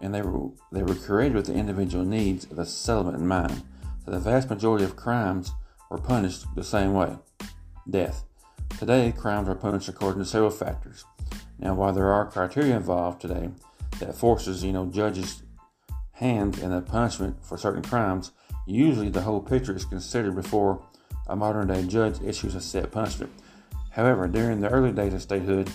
and 0.00 0.12
they 0.12 0.20
were 0.20 0.50
they 0.72 0.82
were 0.82 0.94
created 0.94 1.36
with 1.36 1.46
the 1.46 1.54
individual 1.54 2.04
needs 2.04 2.44
of 2.44 2.56
the 2.56 2.66
settlement 2.66 3.16
in 3.16 3.26
mind. 3.26 3.62
So 4.04 4.10
the 4.10 4.18
vast 4.18 4.50
majority 4.50 4.84
of 4.84 4.96
crimes 4.96 5.52
were 5.88 5.98
punished 5.98 6.44
the 6.54 6.64
same 6.64 6.92
way 6.92 7.16
death. 7.88 8.24
Today, 8.78 9.12
crimes 9.16 9.48
are 9.48 9.54
punished 9.54 9.88
according 9.88 10.22
to 10.22 10.28
several 10.28 10.50
factors. 10.50 11.04
Now, 11.58 11.74
while 11.74 11.92
there 11.92 12.12
are 12.12 12.26
criteria 12.26 12.76
involved 12.76 13.20
today 13.20 13.50
that 14.00 14.16
forces, 14.16 14.64
you 14.64 14.72
know, 14.72 14.86
judges' 14.86 15.42
hands 16.12 16.58
in 16.58 16.70
the 16.70 16.80
punishment 16.80 17.36
for 17.44 17.56
certain 17.56 17.82
crimes, 17.82 18.32
usually 18.66 19.08
the 19.08 19.22
whole 19.22 19.40
picture 19.40 19.74
is 19.76 19.84
considered 19.84 20.34
before 20.34 20.82
a 21.26 21.36
modern 21.36 21.68
day 21.68 21.86
judge 21.86 22.20
issues 22.22 22.54
a 22.54 22.60
set 22.60 22.90
punishment. 22.90 23.32
However, 23.90 24.26
during 24.26 24.60
the 24.60 24.68
early 24.68 24.92
days 24.92 25.14
of 25.14 25.22
statehood, 25.22 25.70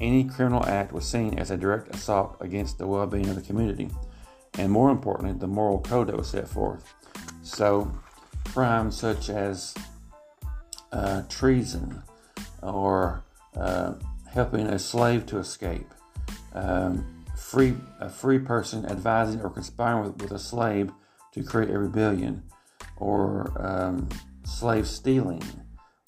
any 0.00 0.24
criminal 0.24 0.64
act 0.64 0.92
was 0.92 1.06
seen 1.06 1.38
as 1.38 1.50
a 1.50 1.56
direct 1.56 1.94
assault 1.94 2.36
against 2.40 2.78
the 2.78 2.86
well 2.86 3.06
being 3.06 3.28
of 3.28 3.36
the 3.36 3.42
community, 3.42 3.90
and 4.58 4.72
more 4.72 4.90
importantly, 4.90 5.38
the 5.38 5.46
moral 5.46 5.80
code 5.80 6.08
that 6.08 6.16
was 6.16 6.28
set 6.28 6.48
forth. 6.48 6.94
So, 7.42 7.92
crimes 8.46 8.96
such 8.96 9.28
as 9.28 9.74
uh, 10.92 11.22
treason 11.28 12.02
or 12.62 13.24
uh, 13.56 13.94
helping 14.30 14.66
a 14.66 14.78
slave 14.78 15.26
to 15.26 15.38
escape, 15.38 15.92
um, 16.54 17.24
free 17.36 17.74
a 18.00 18.08
free 18.08 18.38
person 18.38 18.86
advising 18.86 19.40
or 19.40 19.50
conspiring 19.50 20.04
with, 20.04 20.22
with 20.22 20.32
a 20.32 20.38
slave 20.38 20.90
to 21.32 21.42
create 21.42 21.70
a 21.70 21.78
rebellion, 21.78 22.42
or 22.96 23.52
um, 23.56 24.08
slave 24.44 24.86
stealing, 24.86 25.42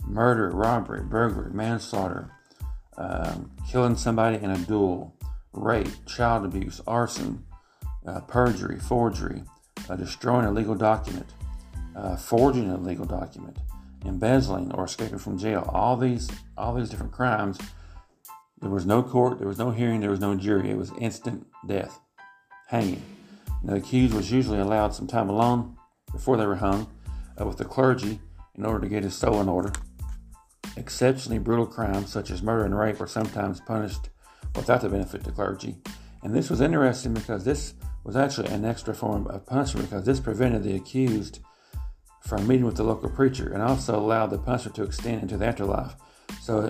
murder, 0.05 0.51
robbery, 0.51 1.03
burglary, 1.03 1.53
manslaughter, 1.53 2.31
um, 2.99 3.51
killing 3.71 3.97
somebody 3.97 4.37
in 4.37 4.51
a 4.51 4.59
duel, 4.59 5.15
rape, 5.53 5.89
child 6.07 6.45
abuse, 6.45 6.81
arson, 6.87 7.45
uh, 8.07 8.21
perjury, 8.23 8.79
forgery, 8.79 9.43
uh, 9.89 9.97
destroying 9.97 10.47
a 10.47 10.51
legal 10.51 10.75
document, 10.75 11.27
uh, 11.97 12.17
forging 12.17 12.71
a 12.71 12.77
legal 12.77 13.05
document, 13.05 13.57
embezzling, 14.05 14.73
or 14.73 14.85
escaping 14.85 15.19
from 15.19 15.39
jail. 15.39 15.69
All 15.73 15.97
these, 15.97 16.31
all 16.57 16.75
these 16.75 16.89
different 16.89 17.13
crimes. 17.13 17.59
There 18.61 18.71
was 18.71 18.87
no 18.87 19.03
court, 19.03 19.39
there 19.39 19.49
was 19.49 19.59
no 19.59 19.71
hearing, 19.71 20.01
there 20.01 20.11
was 20.11 20.21
no 20.21 20.35
jury. 20.35 20.71
It 20.71 20.77
was 20.77 20.93
instant 20.99 21.47
death, 21.67 22.01
hanging. 22.69 23.03
the 23.65 23.75
accused 23.75 24.15
was 24.15 24.31
usually 24.31 24.59
allowed 24.59 24.95
some 24.95 25.07
time 25.07 25.29
alone 25.29 25.77
before 26.13 26.37
they 26.37 26.47
were 26.47 26.57
hung 26.57 26.87
uh, 27.41 27.47
with 27.47 27.59
the 27.59 27.65
clergy 27.65 28.21
in 28.55 28.65
order 28.65 28.81
to 28.81 28.89
get 28.89 29.03
his 29.03 29.15
soul 29.15 29.41
in 29.41 29.49
order. 29.49 29.73
Exceptionally 30.77 31.39
brutal 31.39 31.67
crimes 31.67 32.11
such 32.11 32.31
as 32.31 32.43
murder 32.43 32.65
and 32.65 32.79
rape 32.79 32.99
were 32.99 33.07
sometimes 33.07 33.61
punished 33.61 34.11
without 34.55 34.81
the 34.81 34.89
benefit 34.89 35.25
to 35.25 35.33
clergy. 35.33 35.77
And 36.23 36.35
this 36.35 36.51
was 36.51 36.61
interesting 36.61 37.15
because 37.15 37.45
this 37.45 37.75
was 38.05 38.17
actually 38.17 38.49
an 38.49 38.65
extra 38.65 38.95
form 38.95 39.27
of 39.27 39.47
punishment 39.47 39.89
because 39.89 40.05
this 40.05 40.21
prevented 40.21 40.63
the 40.63 40.77
accused 40.77 41.41
from 42.23 42.47
meeting 42.47 42.65
with 42.65 42.77
the 42.77 42.85
local 42.85 43.11
preacher 43.11 43.53
and 43.53 43.63
also 43.63 43.99
allowed 43.99 44.27
the 44.27 44.39
punishment 44.39 44.77
to 44.77 44.83
extend 44.83 45.23
into 45.23 45.37
the 45.37 45.47
afterlife. 45.47 45.97
So, 46.41 46.67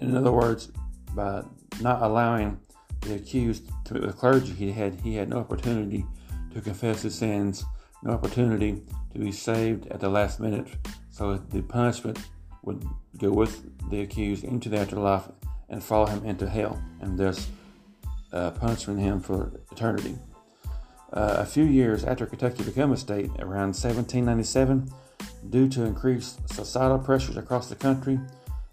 in 0.00 0.16
other 0.16 0.32
words, 0.32 0.70
by 1.14 1.42
not 1.80 2.02
allowing 2.02 2.58
the 3.02 3.14
accused 3.14 3.68
to 3.84 3.94
meet 3.94 4.02
with 4.02 4.10
the 4.10 4.16
clergy, 4.16 4.52
he 4.52 4.72
had 4.72 5.00
he 5.00 5.14
had 5.14 5.28
no 5.28 5.38
opportunity 5.38 6.04
to 6.52 6.60
confess 6.60 7.02
his 7.02 7.14
sins, 7.14 7.64
no 8.02 8.12
opportunity 8.12 8.82
to 9.12 9.18
be 9.18 9.32
saved 9.32 9.86
at 9.88 10.00
the 10.00 10.08
last 10.08 10.40
minute. 10.40 10.68
So 11.10 11.36
the 11.36 11.62
punishment 11.62 12.18
would 12.62 12.84
go 13.18 13.30
with 13.30 13.62
the 13.90 14.00
accused 14.00 14.44
into 14.44 14.68
the 14.68 14.78
afterlife 14.78 15.28
and 15.68 15.82
follow 15.82 16.06
him 16.06 16.24
into 16.24 16.48
hell, 16.48 16.82
and 17.00 17.18
thus 17.18 17.48
uh, 18.32 18.50
punishing 18.52 18.98
him 18.98 19.20
for 19.20 19.60
eternity. 19.70 20.18
Uh, 21.14 21.36
a 21.38 21.46
few 21.46 21.64
years 21.64 22.04
after 22.04 22.26
Kentucky 22.26 22.64
became 22.64 22.90
a 22.90 22.96
state, 22.96 23.30
around 23.38 23.72
1797, 23.72 24.90
due 25.48 25.68
to 25.68 25.84
increased 25.84 26.48
societal 26.52 26.98
pressures 26.98 27.36
across 27.36 27.68
the 27.68 27.76
country, 27.76 28.18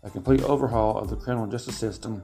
a 0.01 0.09
complete 0.09 0.41
overhaul 0.43 0.97
of 0.97 1.09
the 1.11 1.15
criminal 1.15 1.45
justice 1.45 1.77
system 1.77 2.23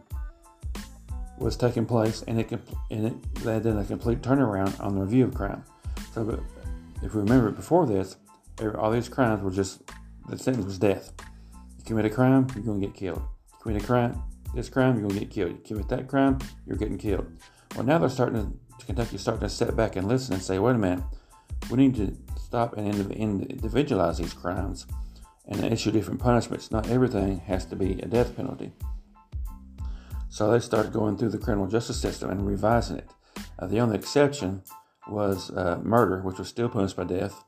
was 1.38 1.56
taking 1.56 1.86
place, 1.86 2.24
and 2.28 2.40
it, 2.40 2.52
and 2.90 3.06
it 3.06 3.46
led 3.46 3.62
to 3.62 3.78
a 3.78 3.86
complete 3.86 4.22
turnaround 4.22 4.80
on 4.84 4.96
the 4.96 5.02
review 5.02 5.26
of 5.26 5.36
crime. 5.36 5.64
So, 6.16 6.44
if 7.04 7.14
we 7.14 7.22
remember 7.22 7.52
before 7.52 7.86
this, 7.86 8.18
all 8.76 8.90
these 8.90 9.08
crimes 9.08 9.44
were 9.44 9.52
just 9.52 9.84
the 10.28 10.38
sentence 10.38 10.66
was 10.66 10.80
death. 10.80 11.14
You 11.78 11.86
commit 11.86 12.06
a 12.06 12.10
crime, 12.10 12.48
you're 12.56 12.64
going 12.64 12.82
to 12.82 12.88
get 12.88 12.96
killed. 12.96 13.22
You 13.52 13.58
commit 13.62 13.84
a 13.84 13.86
crime, 13.86 14.24
this 14.56 14.68
crime, 14.68 14.96
you're 14.96 15.08
going 15.08 15.20
to 15.20 15.26
get 15.26 15.30
killed. 15.30 15.52
You 15.52 15.60
commit 15.64 15.90
that 15.90 16.08
crime, 16.08 16.40
you're 16.66 16.76
getting 16.76 16.98
killed. 16.98 17.28
Well, 17.76 17.86
now 17.86 18.00
they're 18.00 18.10
starting 18.10 18.42
to, 18.42 18.67
Kentucky's 18.86 19.22
starting 19.22 19.42
to 19.42 19.50
step 19.50 19.76
back 19.76 19.96
and 19.96 20.08
listen 20.08 20.34
and 20.34 20.44
say, 20.44 20.60
wait 20.60 20.76
a 20.76 20.78
minute, 20.78 21.04
we 21.70 21.78
need 21.78 21.96
to 21.96 22.16
stop 22.40 22.78
and 22.78 23.12
individualize 23.12 24.18
these 24.18 24.34
crimes 24.34 24.86
and 25.48 25.64
issue 25.66 25.92
different 25.92 26.20
punishments. 26.20 26.72
Not 26.72 26.90
everything 26.90 27.40
has 27.40 27.66
to 27.66 27.76
be 27.76 28.00
a 28.02 28.06
death 28.06 28.36
penalty. 28.36 28.72
So 30.30 30.52
they 30.52 30.60
started 30.60 30.94
going 30.94 31.18
through 31.18 31.30
the 31.30 31.38
criminal 31.38 31.68
justice 31.68 32.00
system 32.00 32.30
and 32.30 32.46
revising 32.46 32.98
it. 32.98 33.10
Uh, 33.60 33.68
the 33.68 33.80
only 33.80 33.98
exception 33.98 34.62
was 35.08 35.52
uh, 35.52 35.80
murder, 35.84 36.22
which 36.22 36.38
was 36.38 36.48
still 36.48 36.70
punished 36.70 36.96
by 36.96 37.06
death, 37.06 37.44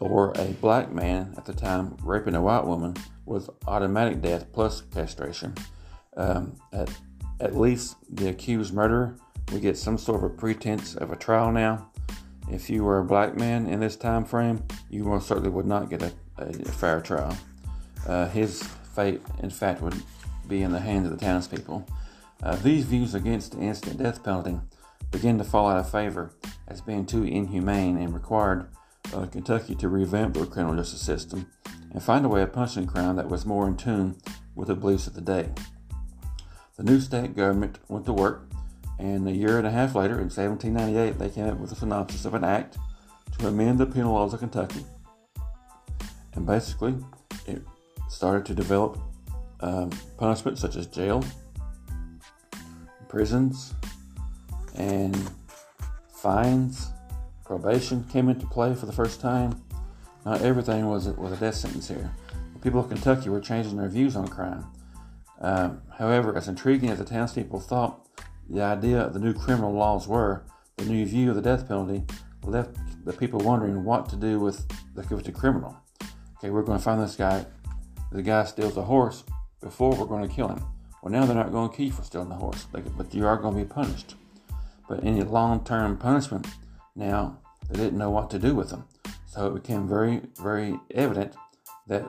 or 0.00 0.32
a 0.36 0.52
black 0.60 0.92
man 0.92 1.34
at 1.36 1.44
the 1.44 1.54
time 1.54 1.96
raping 2.02 2.34
a 2.34 2.42
white 2.42 2.64
woman 2.64 2.94
was 3.24 3.48
automatic 3.66 4.20
death 4.20 4.52
plus 4.52 4.82
castration. 4.82 5.54
Um, 6.16 6.56
at, 6.72 6.90
at 7.40 7.56
least 7.56 7.96
the 8.10 8.28
accused 8.28 8.72
murderer 8.72 9.16
would 9.52 9.62
get 9.62 9.76
some 9.76 9.98
sort 9.98 10.24
of 10.24 10.30
a 10.30 10.34
pretense 10.34 10.94
of 10.94 11.10
a 11.10 11.16
trial 11.16 11.52
now. 11.52 11.90
If 12.50 12.68
you 12.68 12.84
were 12.84 12.98
a 12.98 13.04
black 13.04 13.36
man 13.36 13.66
in 13.66 13.80
this 13.80 13.96
time 13.96 14.24
frame, 14.24 14.62
you 14.90 15.04
most 15.04 15.28
certainly 15.28 15.50
would 15.50 15.66
not 15.66 15.88
get 15.88 16.02
a, 16.02 16.12
a 16.38 16.52
fair 16.52 17.00
trial. 17.00 17.36
Uh, 18.06 18.28
his 18.28 18.62
fate, 18.94 19.22
in 19.42 19.50
fact, 19.50 19.80
would 19.80 19.94
be 20.48 20.62
in 20.62 20.72
the 20.72 20.80
hands 20.80 21.06
of 21.06 21.18
the 21.18 21.24
townspeople. 21.24 21.86
Uh, 22.42 22.56
these 22.56 22.84
views 22.84 23.14
against 23.14 23.52
the 23.52 23.60
instant 23.60 23.98
death 23.98 24.22
penalty 24.22 24.58
began 25.10 25.38
to 25.38 25.44
fall 25.44 25.68
out 25.68 25.78
of 25.78 25.90
favor 25.90 26.32
as 26.68 26.80
being 26.80 27.06
too 27.06 27.24
inhumane 27.24 27.96
and 27.96 28.12
required 28.12 28.68
uh, 29.14 29.26
Kentucky 29.26 29.74
to 29.76 29.88
revamp 29.88 30.34
their 30.34 30.46
criminal 30.46 30.76
justice 30.76 31.00
system 31.00 31.46
and 31.92 32.02
find 32.02 32.24
a 32.24 32.28
way 32.28 32.42
of 32.42 32.52
punishing 32.52 32.86
crime 32.86 33.16
that 33.16 33.28
was 33.28 33.46
more 33.46 33.66
in 33.66 33.76
tune 33.76 34.16
with 34.54 34.68
the 34.68 34.74
beliefs 34.74 35.06
of 35.06 35.14
the 35.14 35.20
day. 35.20 35.48
The 36.76 36.82
new 36.82 37.00
state 37.00 37.36
government 37.36 37.78
went 37.88 38.04
to 38.06 38.12
work, 38.12 38.48
and 38.98 39.26
a 39.26 39.32
year 39.32 39.58
and 39.58 39.66
a 39.66 39.70
half 39.70 39.94
later, 39.94 40.14
in 40.14 40.30
1798, 40.30 41.18
they 41.18 41.28
came 41.28 41.48
up 41.48 41.58
with 41.58 41.72
a 41.72 41.74
synopsis 41.74 42.24
of 42.24 42.34
an 42.34 42.44
act 42.44 42.78
to 43.38 43.48
amend 43.48 43.78
the 43.78 43.86
penal 43.86 44.14
laws 44.14 44.32
of 44.32 44.40
Kentucky. 44.40 44.84
And 46.34 46.46
basically, 46.46 46.94
it 47.46 47.62
started 48.08 48.46
to 48.46 48.54
develop 48.54 48.98
um, 49.60 49.90
punishments 50.18 50.60
such 50.60 50.76
as 50.76 50.86
jail, 50.86 51.24
prisons, 53.08 53.74
and 54.76 55.30
fines. 56.08 56.90
Probation 57.44 58.04
came 58.04 58.28
into 58.28 58.46
play 58.46 58.74
for 58.74 58.86
the 58.86 58.92
first 58.92 59.20
time. 59.20 59.60
Not 60.24 60.40
everything 60.42 60.88
was 60.88 61.08
was 61.08 61.32
a 61.32 61.36
death 61.36 61.54
sentence 61.54 61.88
here. 61.88 62.10
The 62.54 62.58
people 62.60 62.80
of 62.80 62.88
Kentucky 62.88 63.28
were 63.28 63.40
changing 63.40 63.76
their 63.76 63.88
views 63.88 64.16
on 64.16 64.28
crime. 64.28 64.64
Um, 65.40 65.82
however, 65.98 66.36
as 66.36 66.48
intriguing 66.48 66.88
as 66.88 66.98
the 66.98 67.04
townspeople 67.04 67.60
thought 67.60 68.08
the 68.48 68.62
idea 68.62 69.00
of 69.00 69.14
the 69.14 69.20
new 69.20 69.32
criminal 69.32 69.72
laws 69.72 70.06
were, 70.06 70.44
the 70.76 70.84
new 70.84 71.06
view 71.06 71.30
of 71.30 71.36
the 71.36 71.42
death 71.42 71.66
penalty 71.68 72.04
left 72.42 72.76
the 73.04 73.12
people 73.12 73.40
wondering 73.40 73.84
what 73.84 74.08
to 74.10 74.16
do 74.16 74.38
with 74.38 74.66
the 74.94 75.02
convicted 75.02 75.34
criminal. 75.34 75.76
Okay, 76.38 76.50
we're 76.50 76.62
going 76.62 76.78
to 76.78 76.84
find 76.84 77.00
this 77.02 77.16
guy. 77.16 77.46
The 78.12 78.22
guy 78.22 78.44
steals 78.44 78.76
a 78.76 78.82
horse 78.82 79.24
before 79.60 79.94
we're 79.94 80.06
going 80.06 80.28
to 80.28 80.34
kill 80.34 80.48
him. 80.48 80.62
Well, 81.02 81.12
now 81.12 81.26
they're 81.26 81.36
not 81.36 81.52
going 81.52 81.70
to 81.70 81.76
kill 81.76 81.86
you 81.86 81.92
for 81.92 82.02
stealing 82.02 82.28
the 82.28 82.34
horse, 82.34 82.66
but 82.72 83.14
you 83.14 83.26
are 83.26 83.36
going 83.36 83.54
to 83.54 83.62
be 83.62 83.68
punished. 83.68 84.14
But 84.88 85.04
any 85.04 85.22
long-term 85.22 85.98
punishment, 85.98 86.46
now 86.94 87.38
they 87.68 87.78
didn't 87.78 87.98
know 87.98 88.10
what 88.10 88.30
to 88.30 88.38
do 88.38 88.54
with 88.54 88.70
them. 88.70 88.84
So 89.26 89.46
it 89.46 89.54
became 89.54 89.88
very, 89.88 90.22
very 90.40 90.78
evident 90.92 91.34
that 91.88 92.04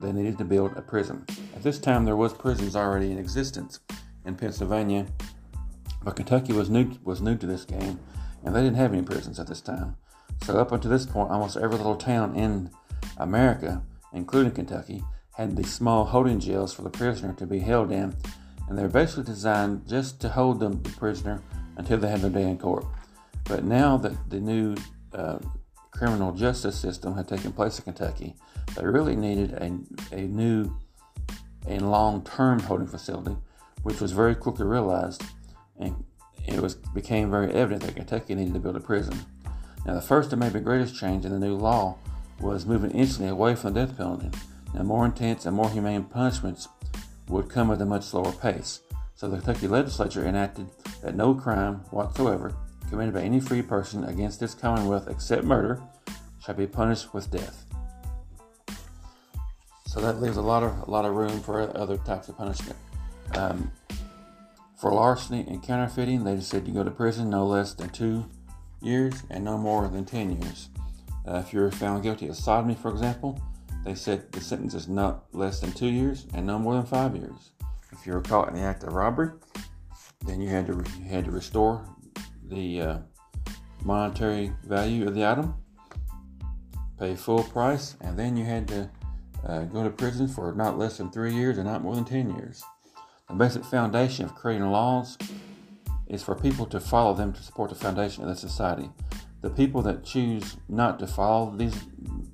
they 0.00 0.12
needed 0.12 0.38
to 0.38 0.44
build 0.44 0.76
a 0.76 0.82
prison. 0.82 1.24
At 1.54 1.62
this 1.62 1.78
time, 1.78 2.04
there 2.04 2.16
was 2.16 2.32
prisons 2.32 2.76
already 2.76 3.10
in 3.10 3.18
existence 3.18 3.80
in 4.24 4.34
Pennsylvania, 4.34 5.06
but 6.02 6.16
Kentucky 6.16 6.52
was 6.52 6.70
new 6.70 6.92
was 7.04 7.20
new 7.20 7.36
to 7.36 7.46
this 7.46 7.64
game, 7.64 7.98
and 8.44 8.54
they 8.54 8.62
didn't 8.62 8.76
have 8.76 8.92
any 8.92 9.02
prisons 9.02 9.40
at 9.40 9.46
this 9.46 9.60
time. 9.60 9.96
So 10.42 10.58
up 10.58 10.72
until 10.72 10.90
this 10.90 11.06
point, 11.06 11.30
almost 11.30 11.56
every 11.56 11.76
little 11.76 11.96
town 11.96 12.36
in 12.36 12.70
America, 13.16 13.82
including 14.12 14.52
Kentucky, 14.52 15.02
had 15.36 15.56
these 15.56 15.72
small 15.72 16.04
holding 16.04 16.40
jails 16.40 16.72
for 16.72 16.82
the 16.82 16.90
prisoner 16.90 17.32
to 17.34 17.46
be 17.46 17.58
held 17.58 17.90
in, 17.90 18.14
and 18.68 18.78
they're 18.78 18.88
basically 18.88 19.24
designed 19.24 19.86
just 19.86 20.20
to 20.20 20.28
hold 20.28 20.60
the 20.60 20.70
prisoner 20.92 21.42
until 21.76 21.98
they 21.98 22.08
had 22.08 22.20
their 22.20 22.30
day 22.30 22.48
in 22.48 22.58
court. 22.58 22.84
But 23.44 23.64
now 23.64 23.96
that 23.98 24.30
the 24.30 24.40
new 24.40 24.76
uh, 25.12 25.38
criminal 25.90 26.32
justice 26.32 26.78
system 26.78 27.14
had 27.14 27.28
taken 27.28 27.52
place 27.52 27.78
in 27.78 27.84
Kentucky, 27.84 28.34
they 28.74 28.84
really 28.84 29.16
needed 29.16 29.52
a, 29.52 30.14
a 30.14 30.22
new 30.22 30.76
and 31.66 31.90
long-term 31.90 32.60
holding 32.60 32.86
facility, 32.86 33.36
which 33.82 34.00
was 34.00 34.12
very 34.12 34.34
quickly 34.34 34.66
realized, 34.66 35.22
and 35.78 36.04
it 36.46 36.60
was 36.60 36.74
became 36.74 37.30
very 37.30 37.52
evident 37.52 37.82
that 37.82 37.96
Kentucky 37.96 38.34
needed 38.34 38.54
to 38.54 38.60
build 38.60 38.76
a 38.76 38.80
prison. 38.80 39.18
Now, 39.84 39.94
the 39.94 40.02
first 40.02 40.32
and 40.32 40.40
maybe 40.40 40.60
greatest 40.60 40.96
change 40.96 41.24
in 41.24 41.32
the 41.32 41.38
new 41.38 41.54
law 41.54 41.98
was 42.40 42.66
moving 42.66 42.90
instantly 42.90 43.30
away 43.30 43.54
from 43.54 43.72
the 43.72 43.86
death 43.86 43.96
penalty. 43.96 44.30
Now, 44.74 44.82
more 44.82 45.04
intense 45.04 45.46
and 45.46 45.56
more 45.56 45.70
humane 45.70 46.04
punishments 46.04 46.68
would 47.28 47.48
come 47.48 47.70
at 47.70 47.80
a 47.80 47.86
much 47.86 48.04
slower 48.04 48.32
pace. 48.32 48.80
So, 49.14 49.28
the 49.28 49.36
Kentucky 49.36 49.68
legislature 49.68 50.26
enacted 50.26 50.68
that 51.02 51.14
no 51.14 51.34
crime 51.34 51.76
whatsoever 51.90 52.54
committed 52.90 53.14
by 53.14 53.22
any 53.22 53.40
free 53.40 53.62
person 53.62 54.04
against 54.04 54.40
this 54.40 54.54
commonwealth 54.54 55.08
except 55.08 55.44
murder 55.44 55.80
shall 56.44 56.54
be 56.54 56.66
punished 56.66 57.12
with 57.12 57.30
death. 57.30 57.64
So 59.86 60.00
that 60.00 60.20
leaves 60.20 60.36
a 60.36 60.42
lot 60.42 60.62
of 60.62 60.86
a 60.86 60.90
lot 60.90 61.04
of 61.04 61.14
room 61.14 61.40
for 61.40 61.74
other 61.76 61.96
types 61.98 62.28
of 62.28 62.36
punishment. 62.36 62.76
Um, 63.34 63.72
for 64.76 64.92
larceny 64.92 65.44
and 65.48 65.62
counterfeiting, 65.62 66.24
they 66.24 66.36
just 66.36 66.50
said 66.50 66.68
you 66.68 66.74
go 66.74 66.84
to 66.84 66.90
prison 66.90 67.30
no 67.30 67.46
less 67.46 67.74
than 67.74 67.88
two 67.88 68.26
years 68.82 69.22
and 69.30 69.44
no 69.44 69.56
more 69.56 69.88
than 69.88 70.04
ten 70.04 70.40
years. 70.40 70.68
Uh, 71.26 71.36
if 71.36 71.52
you're 71.52 71.70
found 71.70 72.02
guilty 72.02 72.28
of 72.28 72.36
sodomy, 72.36 72.74
for 72.74 72.90
example, 72.90 73.40
they 73.84 73.94
said 73.94 74.30
the 74.32 74.40
sentence 74.40 74.74
is 74.74 74.88
not 74.88 75.24
less 75.32 75.60
than 75.60 75.72
two 75.72 75.88
years 75.88 76.26
and 76.34 76.46
no 76.46 76.58
more 76.58 76.74
than 76.74 76.84
five 76.84 77.16
years. 77.16 77.52
If 77.92 78.06
you 78.06 78.12
were 78.12 78.20
caught 78.20 78.48
in 78.48 78.54
the 78.54 78.60
act 78.60 78.84
of 78.84 78.92
robbery, 78.92 79.30
then 80.26 80.40
you 80.40 80.48
had 80.48 80.66
to 80.66 80.84
you 80.98 81.08
had 81.08 81.24
to 81.24 81.30
restore 81.30 81.84
the 82.44 82.80
uh, 82.80 82.98
monetary 83.84 84.52
value 84.64 85.06
of 85.06 85.14
the 85.14 85.26
item, 85.26 85.54
pay 86.98 87.14
full 87.14 87.42
price, 87.44 87.96
and 88.02 88.18
then 88.18 88.36
you 88.36 88.44
had 88.44 88.68
to 88.68 88.90
uh, 89.46 89.62
go 89.64 89.82
to 89.82 89.90
prison 89.90 90.28
for 90.28 90.52
not 90.52 90.78
less 90.78 90.98
than 90.98 91.10
three 91.10 91.34
years 91.34 91.58
and 91.58 91.66
not 91.66 91.82
more 91.82 91.94
than 91.94 92.04
ten 92.04 92.34
years. 92.36 92.62
The 93.28 93.34
basic 93.34 93.64
foundation 93.64 94.24
of 94.24 94.36
creating 94.36 94.70
laws 94.70 95.18
is 96.06 96.22
for 96.22 96.36
people 96.36 96.64
to 96.66 96.78
follow 96.78 97.12
them 97.12 97.32
to 97.32 97.42
support 97.42 97.70
the 97.70 97.76
foundation 97.76 98.22
of 98.22 98.28
the 98.28 98.36
society. 98.36 98.88
The 99.40 99.50
people 99.50 99.82
that 99.82 100.04
choose 100.04 100.56
not 100.68 101.00
to 101.00 101.08
follow 101.08 101.54
these 101.56 101.76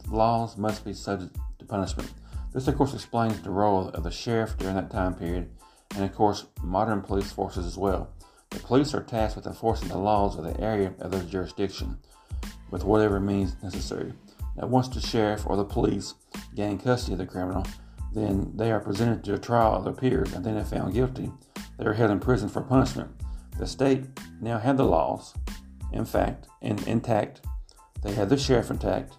laws 0.07 0.59
must 0.59 0.85
be 0.85 0.92
subject 0.92 1.37
to 1.59 1.64
punishment. 1.64 2.12
This, 2.52 2.68
of 2.68 2.76
course, 2.76 2.92
explains 2.92 3.40
the 3.40 3.50
role 3.50 3.88
of 3.88 4.05
the 4.05 4.11
sheriff 4.11 4.59
during 4.59 4.74
that 4.76 4.90
time 4.90 5.14
period, 5.14 5.50
and 5.94 6.05
of 6.05 6.14
course, 6.14 6.46
modern 6.62 7.00
police 7.00 7.33
forces 7.33 7.64
as 7.64 7.78
well. 7.78 8.11
The 8.50 8.59
police 8.59 8.92
are 8.92 9.02
tasked 9.02 9.37
with 9.37 9.46
enforcing 9.46 9.88
the 9.88 9.96
laws 9.96 10.37
of 10.37 10.44
the 10.44 10.61
area 10.61 10.92
of 11.00 11.11
their 11.11 11.22
jurisdiction 11.22 11.96
with 12.70 12.85
whatever 12.85 13.18
means 13.18 13.57
necessary. 13.62 14.12
Now, 14.57 14.66
once 14.66 14.88
the 14.88 15.00
sheriff 15.00 15.46
or 15.46 15.57
the 15.57 15.64
police 15.64 16.12
gain 16.55 16.78
custody 16.78 17.14
of 17.14 17.18
the 17.18 17.26
criminal, 17.26 17.66
then 18.14 18.53
they 18.55 18.70
are 18.70 18.81
presented 18.81 19.25
to 19.25 19.35
a 19.35 19.38
trial 19.38 19.77
of 19.77 19.85
their 19.85 19.92
peers, 19.92 20.33
and 20.33 20.44
then 20.44 20.57
if 20.57 20.68
found 20.68 20.94
guilty, 20.94 21.31
they 21.79 21.87
are 21.87 21.94
held 21.94 22.11
in 22.11 22.20
prison 22.20 22.48
for 22.48 22.61
punishment. 22.61 23.11
The 23.59 23.66
state 23.66 24.05
now 24.40 24.59
had 24.59 24.77
the 24.77 24.85
laws, 24.85 25.35
in 25.92 26.05
fact, 26.05 26.46
in, 26.61 26.83
intact. 26.85 27.42
They 28.03 28.12
had 28.12 28.29
the 28.29 28.37
sheriff 28.37 28.70
intact. 28.70 29.14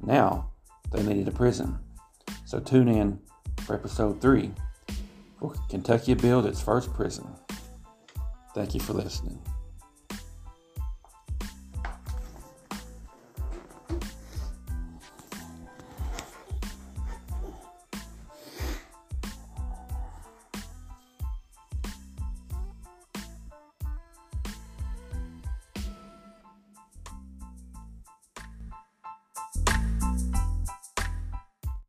Now 0.00 0.50
they 0.90 1.02
needed 1.02 1.28
a 1.28 1.32
prison. 1.32 1.78
So 2.44 2.60
tune 2.60 2.88
in 2.88 3.18
for 3.60 3.74
episode 3.74 4.20
three. 4.20 4.52
Will 5.40 5.54
Kentucky 5.68 6.14
build 6.14 6.46
its 6.46 6.60
first 6.60 6.92
prison? 6.92 7.28
Thank 8.54 8.74
you 8.74 8.80
for 8.80 8.92
listening. 8.92 9.40